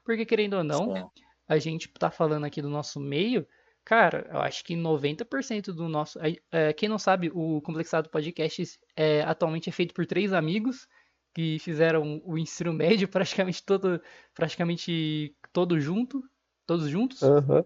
[0.04, 1.06] Porque querendo ou não, Sim.
[1.48, 3.46] a gente tá falando aqui do nosso meio
[3.84, 6.20] Cara, eu acho que 90% do nosso.
[6.52, 10.88] É, quem não sabe, o Complexado Podcast é, atualmente é feito por três amigos
[11.34, 14.02] que fizeram o ensino médio praticamente todo,
[14.34, 16.22] praticamente todo junto,
[16.66, 17.22] todos juntos.
[17.22, 17.64] Uhum.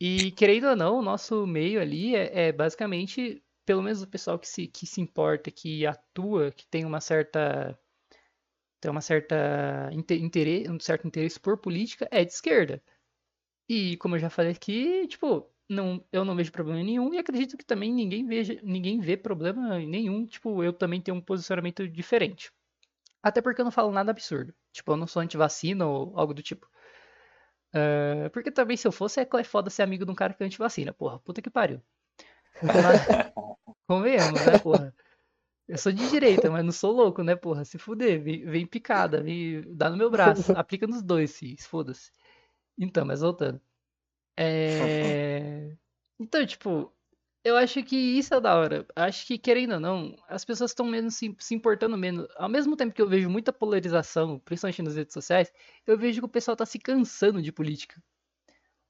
[0.00, 4.38] E querendo ou não, o nosso meio ali é, é, basicamente, pelo menos o pessoal
[4.38, 7.78] que se, que se importa, que atua, que tem uma certa
[8.78, 12.80] tem uma certa interesse, um certo interesse por política, é de esquerda.
[13.68, 17.56] E como eu já falei aqui, tipo, não, eu não vejo problema nenhum e acredito
[17.56, 22.52] que também ninguém veja, ninguém vê problema nenhum, tipo, eu também tenho um posicionamento diferente.
[23.22, 24.54] Até porque eu não falo nada absurdo.
[24.72, 26.68] Tipo, eu não sou anti-vacina ou algo do tipo.
[27.74, 30.42] Uh, porque também se eu fosse, é, é foda ser amigo de um cara que
[30.42, 30.92] é anti-vacina.
[30.92, 31.82] Porra, puta que pariu.
[32.62, 33.02] Mas,
[33.88, 34.94] convenhamos, né, porra?
[35.66, 37.64] Eu sou de direita, mas não sou louco, né, porra?
[37.64, 40.52] Se fuder, vem, vem picada, vem, dá no meu braço.
[40.56, 42.12] Aplica nos dois, se foda-se.
[42.78, 43.60] Então, mas voltando.
[44.36, 45.76] É...
[46.18, 46.92] Então, tipo,
[47.46, 48.86] eu acho que isso é da hora.
[48.96, 52.26] Acho que, querendo ou não, as pessoas estão menos se, se, importando menos.
[52.36, 55.52] Ao mesmo tempo que eu vejo muita polarização, principalmente nas redes sociais,
[55.86, 58.02] eu vejo que o pessoal tá se cansando de política.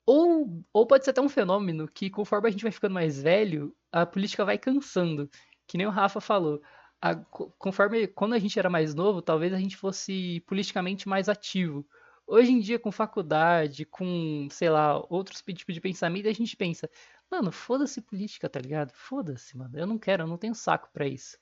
[0.06, 3.76] Ou, ou pode ser até um fenômeno que, conforme a gente vai ficando mais velho,
[3.92, 5.28] a política vai cansando.
[5.66, 6.62] Que nem o Rafa falou.
[7.00, 7.14] A,
[7.58, 11.86] conforme quando a gente era mais novo, talvez a gente fosse politicamente mais ativo.
[12.26, 16.90] Hoje em dia, com faculdade, com, sei lá, outros tipos de pensamento, a gente pensa,
[17.30, 18.92] mano, foda-se política, tá ligado?
[18.92, 19.78] Foda-se, mano.
[19.78, 21.38] Eu não quero, eu não tenho saco pra isso.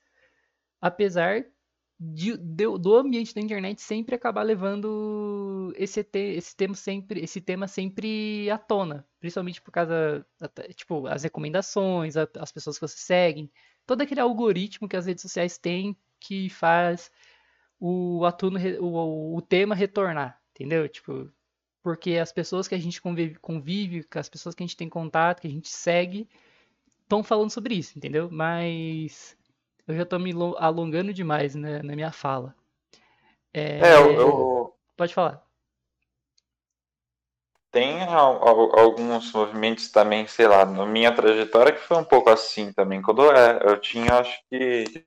[0.81, 1.47] Apesar
[1.99, 7.66] de, de, do ambiente da internet sempre acabar levando esse, esse, tema sempre, esse tema
[7.68, 9.07] sempre à tona.
[9.20, 10.27] Principalmente por causa,
[10.75, 13.51] tipo, as recomendações, as pessoas que você segue.
[13.87, 17.11] Todo aquele algoritmo que as redes sociais têm que faz
[17.79, 20.88] o, atuno, o, o tema retornar, entendeu?
[20.88, 21.30] Tipo,
[21.82, 25.40] porque as pessoas que a gente convive, convive, as pessoas que a gente tem contato,
[25.40, 26.28] que a gente segue,
[27.02, 28.30] estão falando sobre isso, entendeu?
[28.30, 29.36] Mas
[29.86, 32.54] eu já tô me alongando demais né, na minha fala.
[33.52, 34.74] É, é eu, eu...
[34.96, 35.44] Pode falar.
[37.70, 43.02] Tem alguns movimentos também, sei lá, na minha trajetória que foi um pouco assim também.
[43.02, 45.04] Quando eu, eu tinha, acho que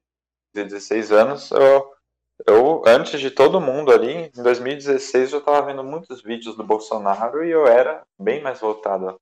[0.53, 1.96] 16 anos, eu,
[2.45, 7.43] eu, antes de todo mundo ali, em 2016 eu estava vendo muitos vídeos do Bolsonaro
[7.43, 9.19] e eu era bem mais voltado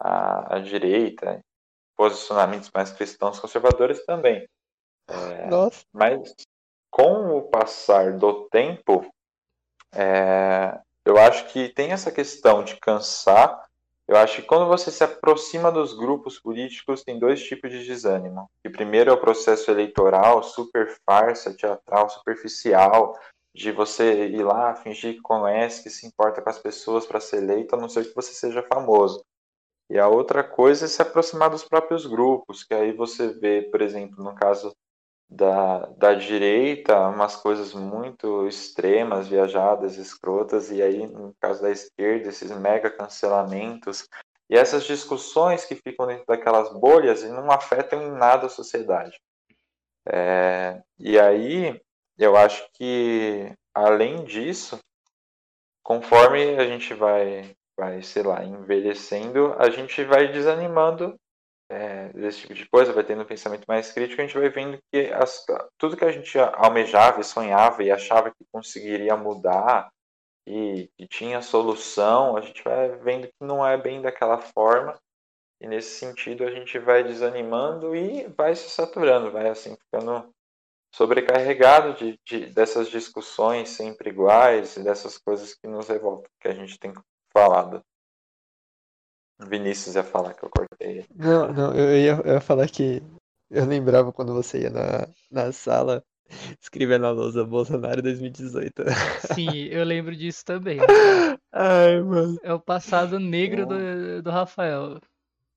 [0.00, 1.40] à, à direita,
[1.96, 4.48] posicionamentos mais cristãos conservadores também.
[5.08, 5.84] É, Nossa.
[5.92, 6.34] Mas
[6.90, 9.04] com o passar do tempo,
[9.92, 13.68] é, eu acho que tem essa questão de cansar.
[14.06, 18.50] Eu acho que quando você se aproxima dos grupos políticos, tem dois tipos de desânimo.
[18.64, 23.18] O primeiro é o processo eleitoral, super farsa, teatral, superficial,
[23.54, 27.38] de você ir lá, fingir que conhece, que se importa com as pessoas para ser
[27.38, 29.24] eleito, a não ser que você seja famoso.
[29.88, 33.80] E a outra coisa é se aproximar dos próprios grupos, que aí você vê, por
[33.80, 34.74] exemplo, no caso
[35.28, 42.28] da, da direita umas coisas muito extremas, viajadas, escrotas, e aí, no caso da esquerda,
[42.28, 44.08] esses mega cancelamentos,
[44.48, 49.18] e essas discussões que ficam dentro daquelas bolhas e não afetam em nada a sociedade.
[50.06, 51.80] É, e aí,
[52.18, 54.78] eu acho que, além disso,
[55.82, 61.18] conforme a gente vai, vai, sei lá, envelhecendo, a gente vai desanimando
[61.68, 64.78] é, desse tipo de coisa, vai tendo um pensamento mais crítico, a gente vai vendo
[64.92, 65.44] que as,
[65.78, 69.90] tudo que a gente almejava e sonhava e achava que conseguiria mudar
[70.46, 74.98] e que tinha solução, a gente vai vendo que não é bem daquela forma.
[75.60, 80.30] E nesse sentido a gente vai desanimando e vai se saturando, vai assim ficando
[80.94, 86.54] sobrecarregado de, de, dessas discussões sempre iguais e dessas coisas que nos revoltam, que a
[86.54, 86.92] gente tem
[87.32, 87.82] falado.
[89.40, 91.04] Vinícius ia falar que eu cortei.
[91.14, 93.02] Não, não, eu ia, eu ia falar que
[93.50, 96.02] eu lembrava quando você ia na, na sala
[96.60, 98.84] escrevendo na lousa Bolsonaro 2018.
[99.34, 100.78] Sim, eu lembro disso também.
[101.52, 102.38] Ai, mano.
[102.42, 104.98] É o passado negro do, do Rafael.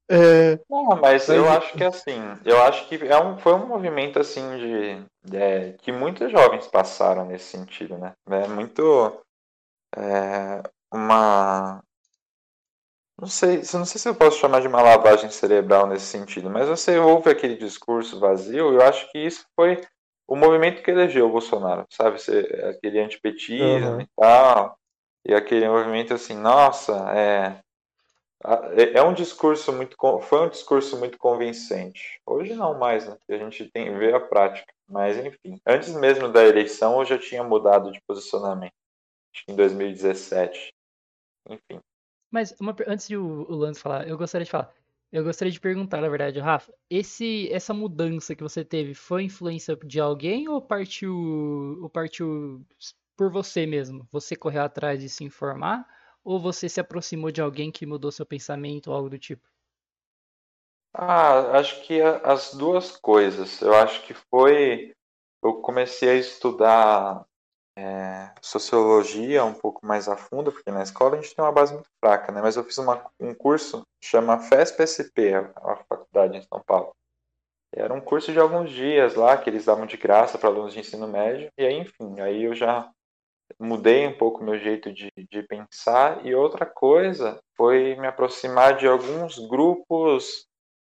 [0.10, 0.58] É.
[0.70, 4.42] Não, mas eu acho que assim, eu acho que é um, foi um movimento assim
[4.58, 8.14] de, de é, que muitos jovens passaram nesse sentido, né?
[8.30, 9.22] É muito
[9.98, 10.64] é,
[10.94, 11.84] uma
[13.20, 16.68] não sei, não sei se eu posso chamar de uma lavagem cerebral nesse sentido, mas
[16.68, 19.82] você ouve aquele discurso vazio, eu acho que isso foi
[20.28, 22.18] o movimento que elegeu o Bolsonaro, sabe?
[22.70, 24.02] Aquele antipetismo uhum.
[24.02, 24.78] e tal,
[25.26, 27.60] e aquele movimento assim, nossa, é,
[28.76, 32.22] é, é um discurso muito, foi um discurso muito convincente.
[32.24, 33.18] Hoje não mais, né?
[33.30, 37.44] A gente tem ver a prática, mas enfim, antes mesmo da eleição eu já tinha
[37.44, 38.74] mudado de posicionamento,
[39.34, 40.72] acho que em 2017,
[41.50, 41.82] enfim.
[42.32, 44.74] Mas uma, antes de o, o Lance falar, eu gostaria de falar.
[45.12, 49.76] Eu gostaria de perguntar, na verdade, Rafa, esse, essa mudança que você teve foi influência
[49.78, 51.16] de alguém ou partiu,
[51.82, 52.66] ou partiu
[53.16, 54.08] por você mesmo?
[54.12, 55.88] Você correu atrás de se informar
[56.24, 59.48] ou você se aproximou de alguém que mudou seu pensamento ou algo do tipo?
[60.94, 63.62] Ah, acho que as duas coisas.
[63.62, 64.94] Eu acho que foi.
[65.42, 67.26] Eu comecei a estudar
[67.78, 71.74] é, sociologia um pouco mais a fundo, porque na escola a gente tem uma base
[71.74, 72.42] muito fraca, né?
[72.42, 76.92] Mas eu fiz uma, um curso chama FESP-SP, a, faculdade em São Paulo.
[77.72, 80.80] Era um curso de alguns dias lá, que eles davam de graça para alunos de
[80.80, 82.90] ensino médio, e aí, enfim, aí eu já
[83.60, 88.88] mudei um pouco meu jeito de, de pensar, e outra coisa foi me aproximar de
[88.88, 90.48] alguns grupos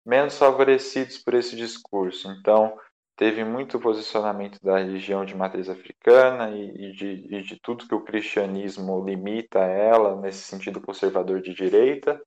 [0.07, 2.31] menos favorecidos por esse discurso.
[2.31, 2.79] Então,
[3.17, 7.95] teve muito posicionamento da religião de matriz africana e, e, de, e, de, tudo que
[7.95, 12.21] o cristianismo limita ela, nesse sentido conservador de direita,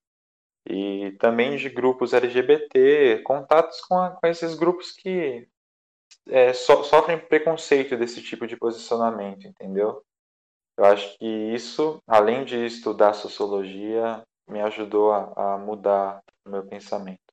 [0.68, 5.48] e também de grupos LGBT, contatos com, a, com esses grupos que
[6.28, 10.04] é, so, sofrem preconceito desse tipo de posicionamento, entendeu?
[10.78, 16.66] Eu acho que isso, além de estudar sociologia, me ajudou a, a mudar o meu
[16.66, 17.29] pensamento.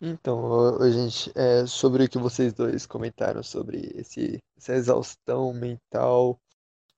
[0.00, 6.38] Então, gente, é, sobre o que vocês dois comentaram sobre esse, essa exaustão mental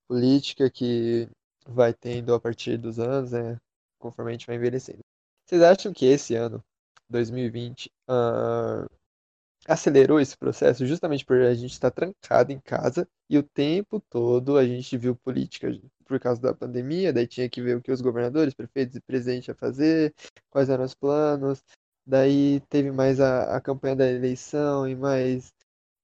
[0.09, 1.28] política que
[1.66, 3.57] vai tendo a partir dos anos, né,
[3.99, 5.01] conforme a gente vai envelhecendo.
[5.46, 6.62] Vocês acham que esse ano,
[7.09, 8.88] 2020, uh,
[9.66, 14.57] acelerou esse processo justamente por a gente estar trancado em casa e o tempo todo
[14.57, 15.68] a gente viu política
[16.05, 19.49] por causa da pandemia, daí tinha que ver o que os governadores, prefeitos e presidentes
[19.49, 20.14] iam fazer,
[20.51, 21.62] quais eram os planos,
[22.09, 25.52] daí teve mais a, a campanha da eleição e mais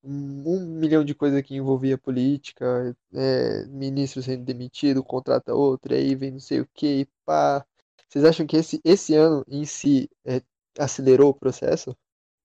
[0.03, 6.15] um, um milhão de coisas que envolvia política, é, ministro sendo demitido, contrata outro, aí
[6.15, 7.65] vem não sei o que, e pá.
[8.09, 10.43] Vocês acham que esse, esse ano em si é,
[10.79, 11.97] acelerou o processo?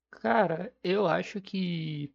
[0.09, 2.11] Cara, eu acho que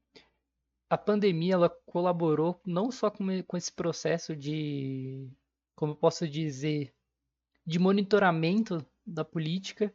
[0.88, 5.28] a pandemia ela colaborou não só com, com esse processo de,
[5.76, 6.92] como eu posso dizer,
[7.66, 9.94] de monitoramento da política,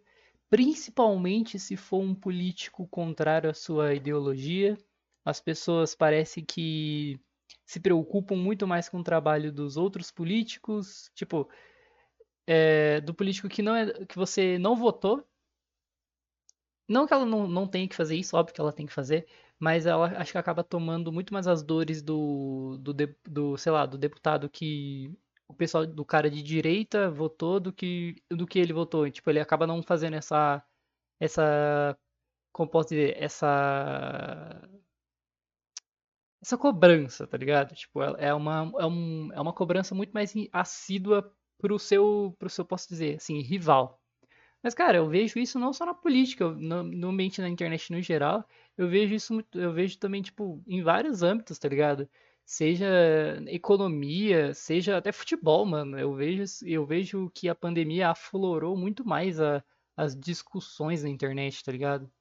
[0.49, 4.77] principalmente se for um político contrário à sua ideologia.
[5.25, 7.19] As pessoas parece que
[7.65, 11.49] se preocupam muito mais com o trabalho dos outros políticos, tipo,
[12.47, 15.23] é, do político que não é que você não votou
[16.89, 19.27] não que ela não, não tenha que fazer isso, óbvio que ela tem que fazer,
[19.59, 22.93] mas ela acho que acaba tomando muito mais as dores do, do,
[23.27, 25.15] do sei lá, do deputado que
[25.49, 29.07] o pessoal do cara de direita votou do que do que ele votou.
[29.07, 30.63] E, tipo, ele acaba não fazendo essa
[31.19, 31.97] essa
[32.53, 34.61] como posso dizer, essa
[36.41, 37.73] essa cobrança, tá ligado?
[37.75, 42.65] Tipo, é uma é, um, é uma cobrança muito mais assídua pro seu pro seu
[42.65, 43.99] posso dizer, assim, rival.
[44.63, 48.01] Mas, cara, eu vejo isso não só na política, no, no ambiente na internet no
[48.01, 48.45] geral.
[48.77, 52.09] Eu vejo isso, eu vejo também, tipo, em vários âmbitos, tá ligado?
[52.51, 52.87] Seja
[53.45, 55.99] economia, seja até futebol, mano.
[55.99, 59.63] Eu vejo, eu vejo que a pandemia aflorou muito mais a,
[59.95, 62.11] as discussões na internet, tá ligado?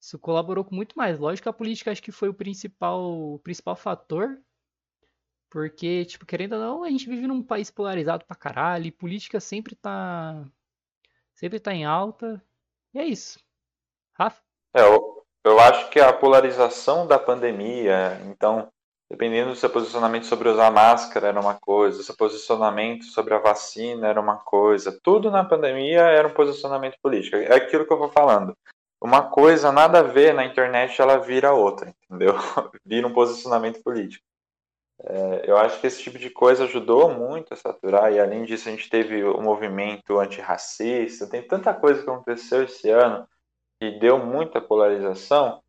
[0.00, 1.18] Isso colaborou com muito mais.
[1.18, 3.02] Lógico que a política acho que foi o principal,
[3.34, 4.40] o principal fator.
[5.50, 8.86] Porque, tipo, querendo ou não, a gente vive num país polarizado pra caralho.
[8.86, 10.46] E política sempre tá
[11.34, 12.40] sempre está em alta.
[12.94, 13.40] E é isso.
[14.12, 14.40] Rafa?
[14.72, 18.72] É, eu, eu acho que a polarização da pandemia, então,
[19.10, 24.08] dependendo do seu posicionamento sobre usar máscara era uma coisa, seu posicionamento sobre a vacina
[24.08, 27.36] era uma coisa, tudo na pandemia era um posicionamento político.
[27.36, 28.56] É aquilo que eu vou falando.
[29.00, 32.34] Uma coisa nada a ver na internet, ela vira outra, entendeu?
[32.84, 34.24] vira um posicionamento político.
[35.02, 38.68] É, eu acho que esse tipo de coisa ajudou muito a saturar, e além disso,
[38.68, 43.26] a gente teve o movimento antirracista, tem tanta coisa que aconteceu esse ano
[43.78, 45.62] que deu muita polarização,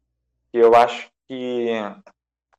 [0.52, 1.70] que eu acho que.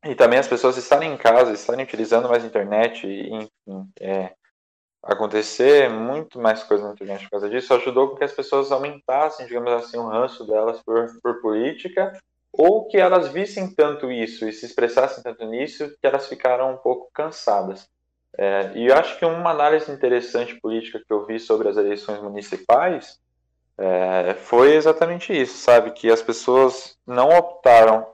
[0.08, 4.32] E também as pessoas estarem em casa, estarem utilizando mais internet, e, enfim, é,
[5.02, 9.46] acontecer muito mais coisa na internet por causa disso, ajudou com que as pessoas aumentassem,
[9.46, 12.12] digamos assim, o ranço delas por, por política
[12.52, 16.76] ou que elas vissem tanto isso e se expressassem tanto nisso que elas ficaram um
[16.78, 17.86] pouco cansadas.
[18.38, 22.20] É, e eu acho que uma análise interessante política que eu vi sobre as eleições
[22.20, 23.18] municipais
[23.78, 25.90] é, foi exatamente isso, sabe?
[25.92, 28.06] Que as pessoas não optaram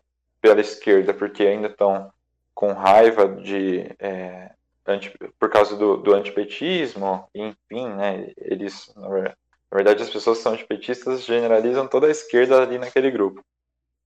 [0.43, 2.13] pela esquerda porque ainda estão
[2.53, 4.51] com raiva de é,
[4.87, 8.33] anti, por causa do, do antipetismo, enfim, né?
[8.37, 9.35] Eles, na
[9.73, 13.43] verdade, as pessoas que são antipetistas generalizam toda a esquerda ali naquele grupo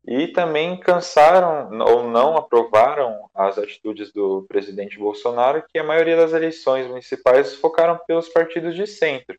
[0.06, 6.32] e também cansaram ou não aprovaram as atitudes do presidente Bolsonaro, que a maioria das
[6.32, 9.36] eleições municipais focaram pelos partidos de centro.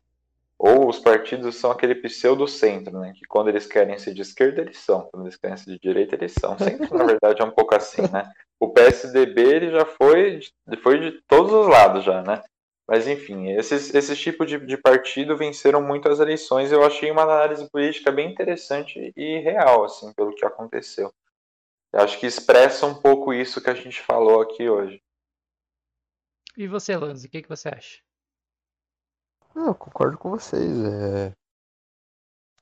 [0.58, 3.12] Ou os partidos são aquele pseudo-centro, né?
[3.14, 5.02] Que quando eles querem ser de esquerda, eles são.
[5.02, 6.58] Quando eles querem ser de direita, eles são.
[6.58, 8.32] Centro, na verdade, é um pouco assim, né?
[8.58, 10.40] O PSDB, ele já foi,
[10.82, 12.42] foi de todos os lados já, né?
[12.88, 16.72] Mas enfim, esses, esses tipos de, de partido venceram muito as eleições.
[16.72, 21.12] Eu achei uma análise política bem interessante e real, assim, pelo que aconteceu.
[21.92, 25.00] Eu acho que expressa um pouco isso que a gente falou aqui hoje.
[26.56, 28.07] E você, Lanz, o que, que você acha?
[29.66, 30.72] Eu concordo com vocês.
[30.84, 31.34] É...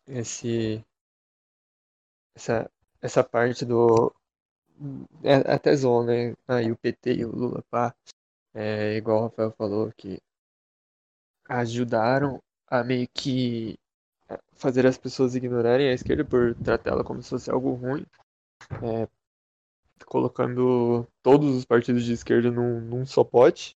[0.07, 0.85] Esse...
[2.35, 2.71] Essa...
[3.01, 4.13] Essa parte do.
[5.23, 6.35] É, até zona, né?
[6.49, 7.95] Ah, o PT e o Lula, pá.
[8.55, 10.21] É, igual o Rafael falou, que
[11.49, 13.79] ajudaram a meio que
[14.29, 18.05] é, fazer as pessoas ignorarem a esquerda por tratá-la como se fosse algo ruim,
[18.83, 19.09] é,
[20.07, 23.76] colocando todos os partidos de esquerda num, num só pote.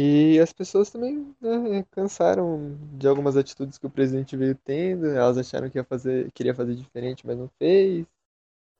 [0.00, 5.36] E as pessoas também né, cansaram de algumas atitudes que o presidente veio tendo, elas
[5.36, 8.06] acharam que ia fazer, queria fazer diferente, mas não fez.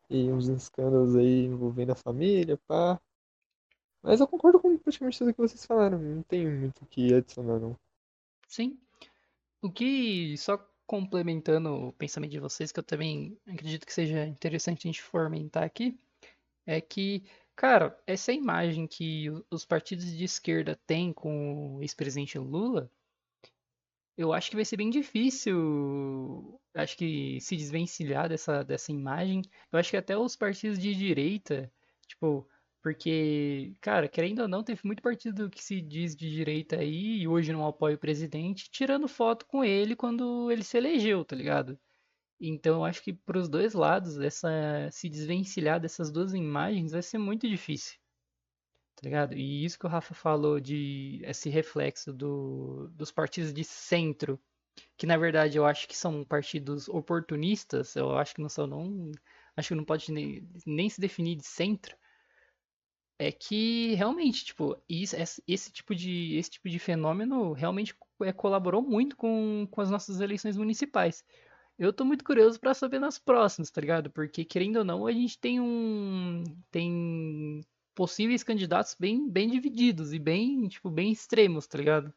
[0.09, 3.01] E uns escândalos aí envolvendo a família, pá.
[4.01, 5.99] Mas eu concordo com praticamente tudo que vocês falaram.
[5.99, 7.77] Não tem muito o que adicionar, não.
[8.47, 8.79] Sim.
[9.61, 10.57] O que, só
[10.87, 15.64] complementando o pensamento de vocês, que eu também acredito que seja interessante a gente fomentar
[15.64, 15.99] aqui,
[16.64, 17.25] é que
[17.59, 22.89] Cara, essa imagem que os partidos de esquerda têm com o ex-presidente Lula,
[24.17, 29.43] eu acho que vai ser bem difícil, acho que se desvencilhar dessa, dessa imagem.
[29.73, 31.69] Eu acho que até os partidos de direita,
[32.07, 32.49] tipo,
[32.81, 37.27] porque, cara, querendo ou não, teve muito partido que se diz de direita aí e
[37.27, 41.77] hoje não apoia o presidente, tirando foto com ele quando ele se elegeu, tá ligado?
[42.41, 44.49] Então, eu acho que para os dois lados, essa,
[44.93, 47.99] se desvencilhar dessas duas imagens vai ser muito difícil,
[48.95, 49.34] tá ligado?
[49.34, 54.41] E isso que o Rafa falou de esse reflexo do, dos partidos de centro,
[54.97, 59.11] que na verdade eu acho que são partidos oportunistas, eu acho que não são, não,
[59.57, 61.97] acho que não pode nem, nem se definir de centro,
[63.18, 65.16] é que realmente, tipo, isso,
[65.47, 70.20] esse, tipo de, esse tipo de fenômeno realmente é, colaborou muito com, com as nossas
[70.20, 71.24] eleições municipais.
[71.79, 74.11] Eu tô muito curioso pra saber nas próximas, tá ligado?
[74.11, 77.61] Porque querendo ou não, a gente tem um tem
[77.95, 82.12] possíveis candidatos bem bem divididos e bem, tipo, bem extremos, tá ligado?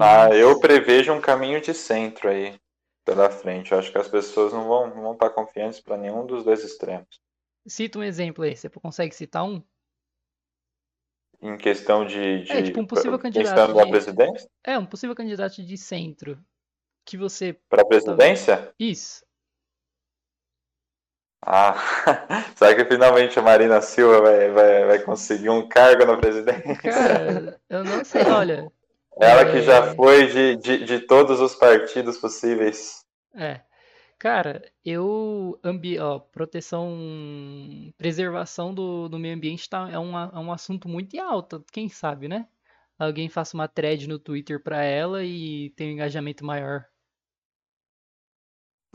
[0.00, 2.58] Ah, eu Mas prevejo um caminho de centro aí
[3.04, 3.72] pela frente.
[3.72, 6.64] Eu acho que as pessoas não vão, não vão estar confiantes para nenhum dos dois
[6.64, 7.20] extremos.
[7.66, 9.62] cita um exemplo aí, você consegue citar um?
[11.42, 15.64] Em questão de, É, tipo de um possível candidato de presidência, é, um possível candidato
[15.64, 16.38] de centro
[17.04, 19.24] que você para presidência, isso.
[21.44, 21.74] ah,
[22.56, 26.76] será que finalmente a Marina Silva vai, vai, vai conseguir um cargo na presidência?
[26.82, 28.70] Cara, eu não sei, olha,
[29.20, 33.04] Ela que já é, foi de, de, de todos os partidos possíveis.
[33.34, 33.60] é,
[34.18, 36.90] Cara, eu, ambi, ó, proteção,
[37.96, 41.88] preservação do, do meio ambiente tá, é, um, é um assunto muito em alta, quem
[41.88, 42.46] sabe, né?
[43.00, 46.86] Alguém faça uma thread no Twitter pra ela e tenha um engajamento maior.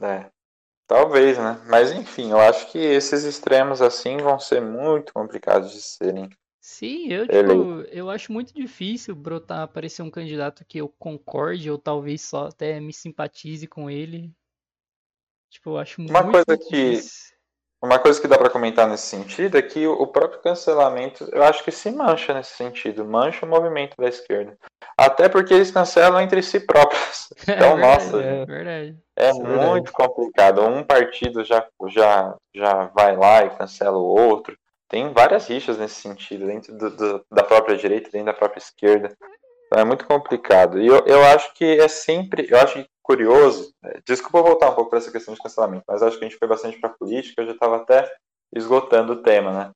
[0.02, 0.32] É,
[0.88, 1.62] talvez, né?
[1.70, 6.30] Mas enfim, eu acho que esses extremos assim vão ser muito complicados de serem
[6.60, 11.78] Sim, eu, tipo, eu acho muito difícil brotar, aparecer um candidato que eu concorde ou
[11.78, 14.36] talvez só até me simpatize com ele.
[15.50, 17.35] Tipo, eu acho Uma muito, coisa muito que difícil.
[17.86, 21.64] Uma coisa que dá para comentar nesse sentido é que o próprio cancelamento, eu acho
[21.64, 24.58] que se mancha nesse sentido, mancha o movimento da esquerda.
[24.98, 27.28] Até porque eles cancelam entre si próprios.
[27.48, 28.98] É Então, verdade, nossa, É, verdade.
[29.18, 29.70] é é verdade.
[29.70, 30.62] muito complicado.
[30.66, 34.58] Um partido já, já, já vai lá e cancela o outro.
[34.90, 39.12] Tem várias rixas nesse sentido, dentro do- do- da própria direita, dentro da própria esquerda.
[39.68, 40.80] Então, é muito complicado.
[40.80, 44.90] E eu, eu acho que é sempre, eu acho curioso, é, desculpa voltar um pouco
[44.90, 47.48] para essa questão de cancelamento, mas acho que a gente foi bastante para política, eu
[47.48, 48.12] já estava até
[48.54, 49.72] esgotando o tema, né?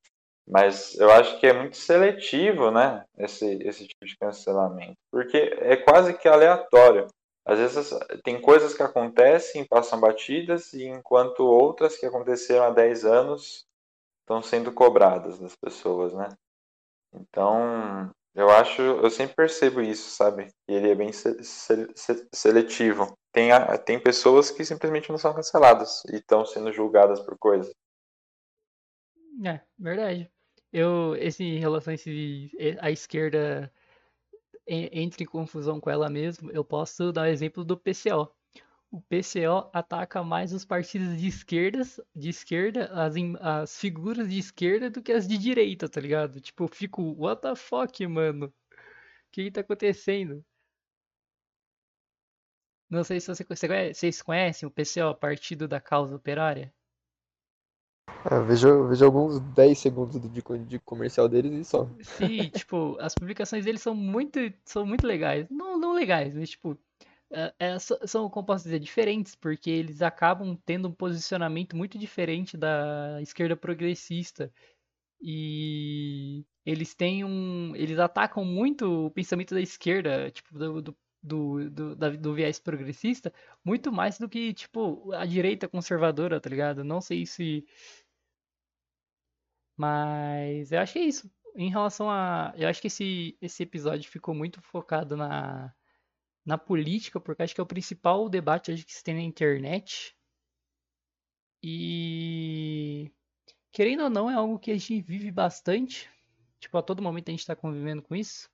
[0.47, 5.77] Mas eu acho que é muito seletivo, né, esse, esse tipo de cancelamento, porque é
[5.77, 7.05] quase que aleatório.
[7.45, 7.91] Às vezes
[8.23, 13.65] tem coisas que acontecem, passam batidas, e enquanto outras que aconteceram há 10 anos
[14.21, 16.29] estão sendo cobradas das pessoas, né?
[17.13, 20.47] Então, eu acho, eu sempre percebo isso, sabe?
[20.67, 23.17] Que ele é bem se- se- se- seletivo.
[23.31, 27.73] Tem, a- tem pessoas que simplesmente não são canceladas e estão sendo julgadas por coisas.
[29.45, 30.29] É, verdade.
[30.71, 33.71] Eu, esse, em relação a esse, a esquerda
[34.67, 38.29] en- entra em confusão com ela mesma, eu posso dar o exemplo do PCO.
[38.91, 44.89] O PCO ataca mais os partidos de esquerdas, de esquerda, as, as figuras de esquerda
[44.89, 46.41] do que as de direita, tá ligado?
[46.41, 48.47] Tipo, eu fico, what the fuck, mano?
[48.47, 48.51] O
[49.31, 50.43] que que tá acontecendo?
[52.89, 53.45] Não sei se você,
[53.93, 56.73] vocês conhecem o PCO, Partido da Causa Operária?
[58.25, 61.87] Ah, vejo, vejo alguns 10 segundos de, de comercial deles e só.
[62.01, 65.47] Sim, tipo, as publicações deles são muito, são muito legais.
[65.49, 66.75] Não, não legais, mas tipo,
[67.31, 72.57] é- é, são, como posso dizer, diferentes, porque eles acabam tendo um posicionamento muito diferente
[72.57, 74.51] da esquerda progressista.
[75.21, 77.75] E eles têm um.
[77.75, 82.59] Eles atacam muito o pensamento da esquerda, tipo, do, do, do, do, da- do viés
[82.59, 83.33] progressista,
[83.65, 86.83] muito mais do que, tipo, a direita conservadora, tá ligado?
[86.83, 87.65] Não sei se.
[89.77, 91.31] Mas eu acho que é isso.
[91.55, 92.53] Em relação a.
[92.57, 95.73] Eu acho que esse, esse episódio ficou muito focado na,
[96.45, 100.15] na política, porque acho que é o principal debate hoje que se tem na internet.
[101.63, 103.11] E.
[103.71, 106.09] Querendo ou não, é algo que a gente vive bastante.
[106.59, 108.49] Tipo, a todo momento a gente está convivendo com isso.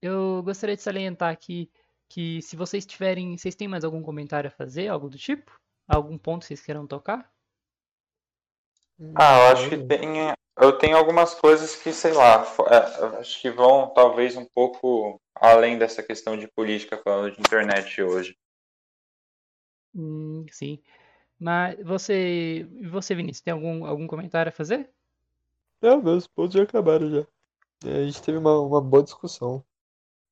[0.00, 1.70] Eu gostaria de salientar aqui
[2.08, 3.36] que se vocês tiverem.
[3.36, 5.58] Vocês têm mais algum comentário a fazer, algo do tipo?
[5.86, 7.32] Algum ponto que vocês queiram tocar?
[9.14, 10.32] Ah, eu acho que tem.
[10.60, 15.78] Eu tenho algumas coisas que, sei lá, é, acho que vão talvez um pouco além
[15.78, 18.36] dessa questão de política falando de internet hoje.
[19.94, 20.82] Hum, sim.
[21.38, 22.68] Mas você.
[22.90, 24.90] Você, Vinícius, tem algum, algum comentário a fazer?
[25.82, 27.26] Não, meus pontos já acabaram já.
[27.84, 29.64] É, A gente teve uma, uma boa discussão.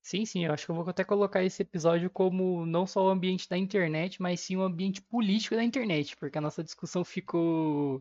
[0.02, 3.08] Sim, sim, eu acho que eu vou até colocar esse episódio como não só o
[3.10, 8.00] ambiente da internet, mas sim o ambiente político da internet, porque a nossa discussão ficou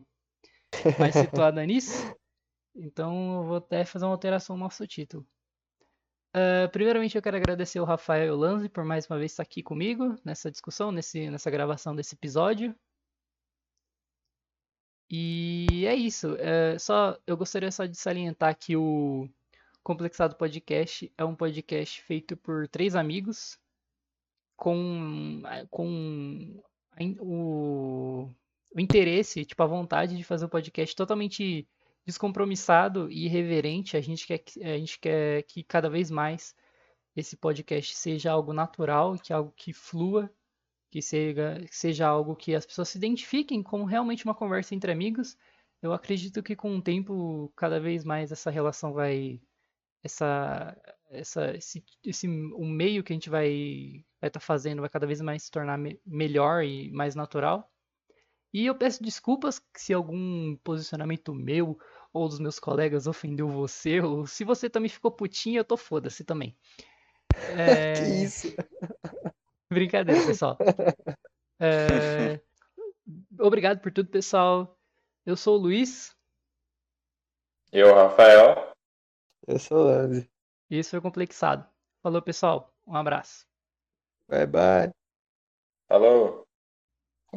[0.98, 2.14] mais situada nisso.
[2.74, 5.26] Então eu vou até fazer uma alteração no nosso título.
[6.34, 10.16] Ah, primeiramente eu quero agradecer o Rafael Lanzi por mais uma vez estar aqui comigo
[10.22, 12.74] nessa discussão, nesse, nessa gravação desse episódio.
[15.10, 16.36] E é isso.
[16.38, 19.28] é, só eu gostaria só de salientar que o
[19.82, 23.58] Complexado Podcast é um podcast feito por três amigos
[24.56, 26.60] com, com
[26.90, 28.28] a in- o,
[28.74, 31.68] o interesse, tipo, a vontade de fazer um podcast totalmente
[32.04, 33.96] descompromissado e irreverente.
[33.96, 36.54] A gente quer, que- a gente quer que cada vez mais
[37.16, 40.30] esse podcast seja algo natural, que algo que flua,
[40.90, 44.92] que seja, que seja algo que as pessoas se identifiquem como realmente uma conversa entre
[44.92, 45.36] amigos.
[45.82, 49.40] Eu acredito que com o tempo, cada vez mais essa relação vai
[50.02, 50.76] essa,
[51.10, 55.20] essa, esse, esse, o meio que a gente vai vai estar fazendo vai cada vez
[55.20, 57.70] mais se tornar me- melhor e mais natural.
[58.56, 61.78] E eu peço desculpas se algum posicionamento meu
[62.10, 66.24] ou dos meus colegas ofendeu você, ou se você também ficou putinho, eu tô foda-se
[66.24, 66.56] também.
[67.36, 68.48] Que É, isso?
[69.70, 70.56] brincadeira, pessoal.
[71.60, 72.40] É,
[73.38, 74.74] obrigado por tudo, pessoal.
[75.26, 76.16] Eu sou o Luiz,
[77.70, 78.72] Eu, Rafael.
[79.46, 80.30] Eu sou o Lanzi.
[80.70, 81.68] e isso foi Complexado.
[82.02, 82.72] Falou, pessoal.
[82.86, 83.46] Um abraço.
[84.30, 84.90] Bye bye.
[85.86, 86.45] Falou.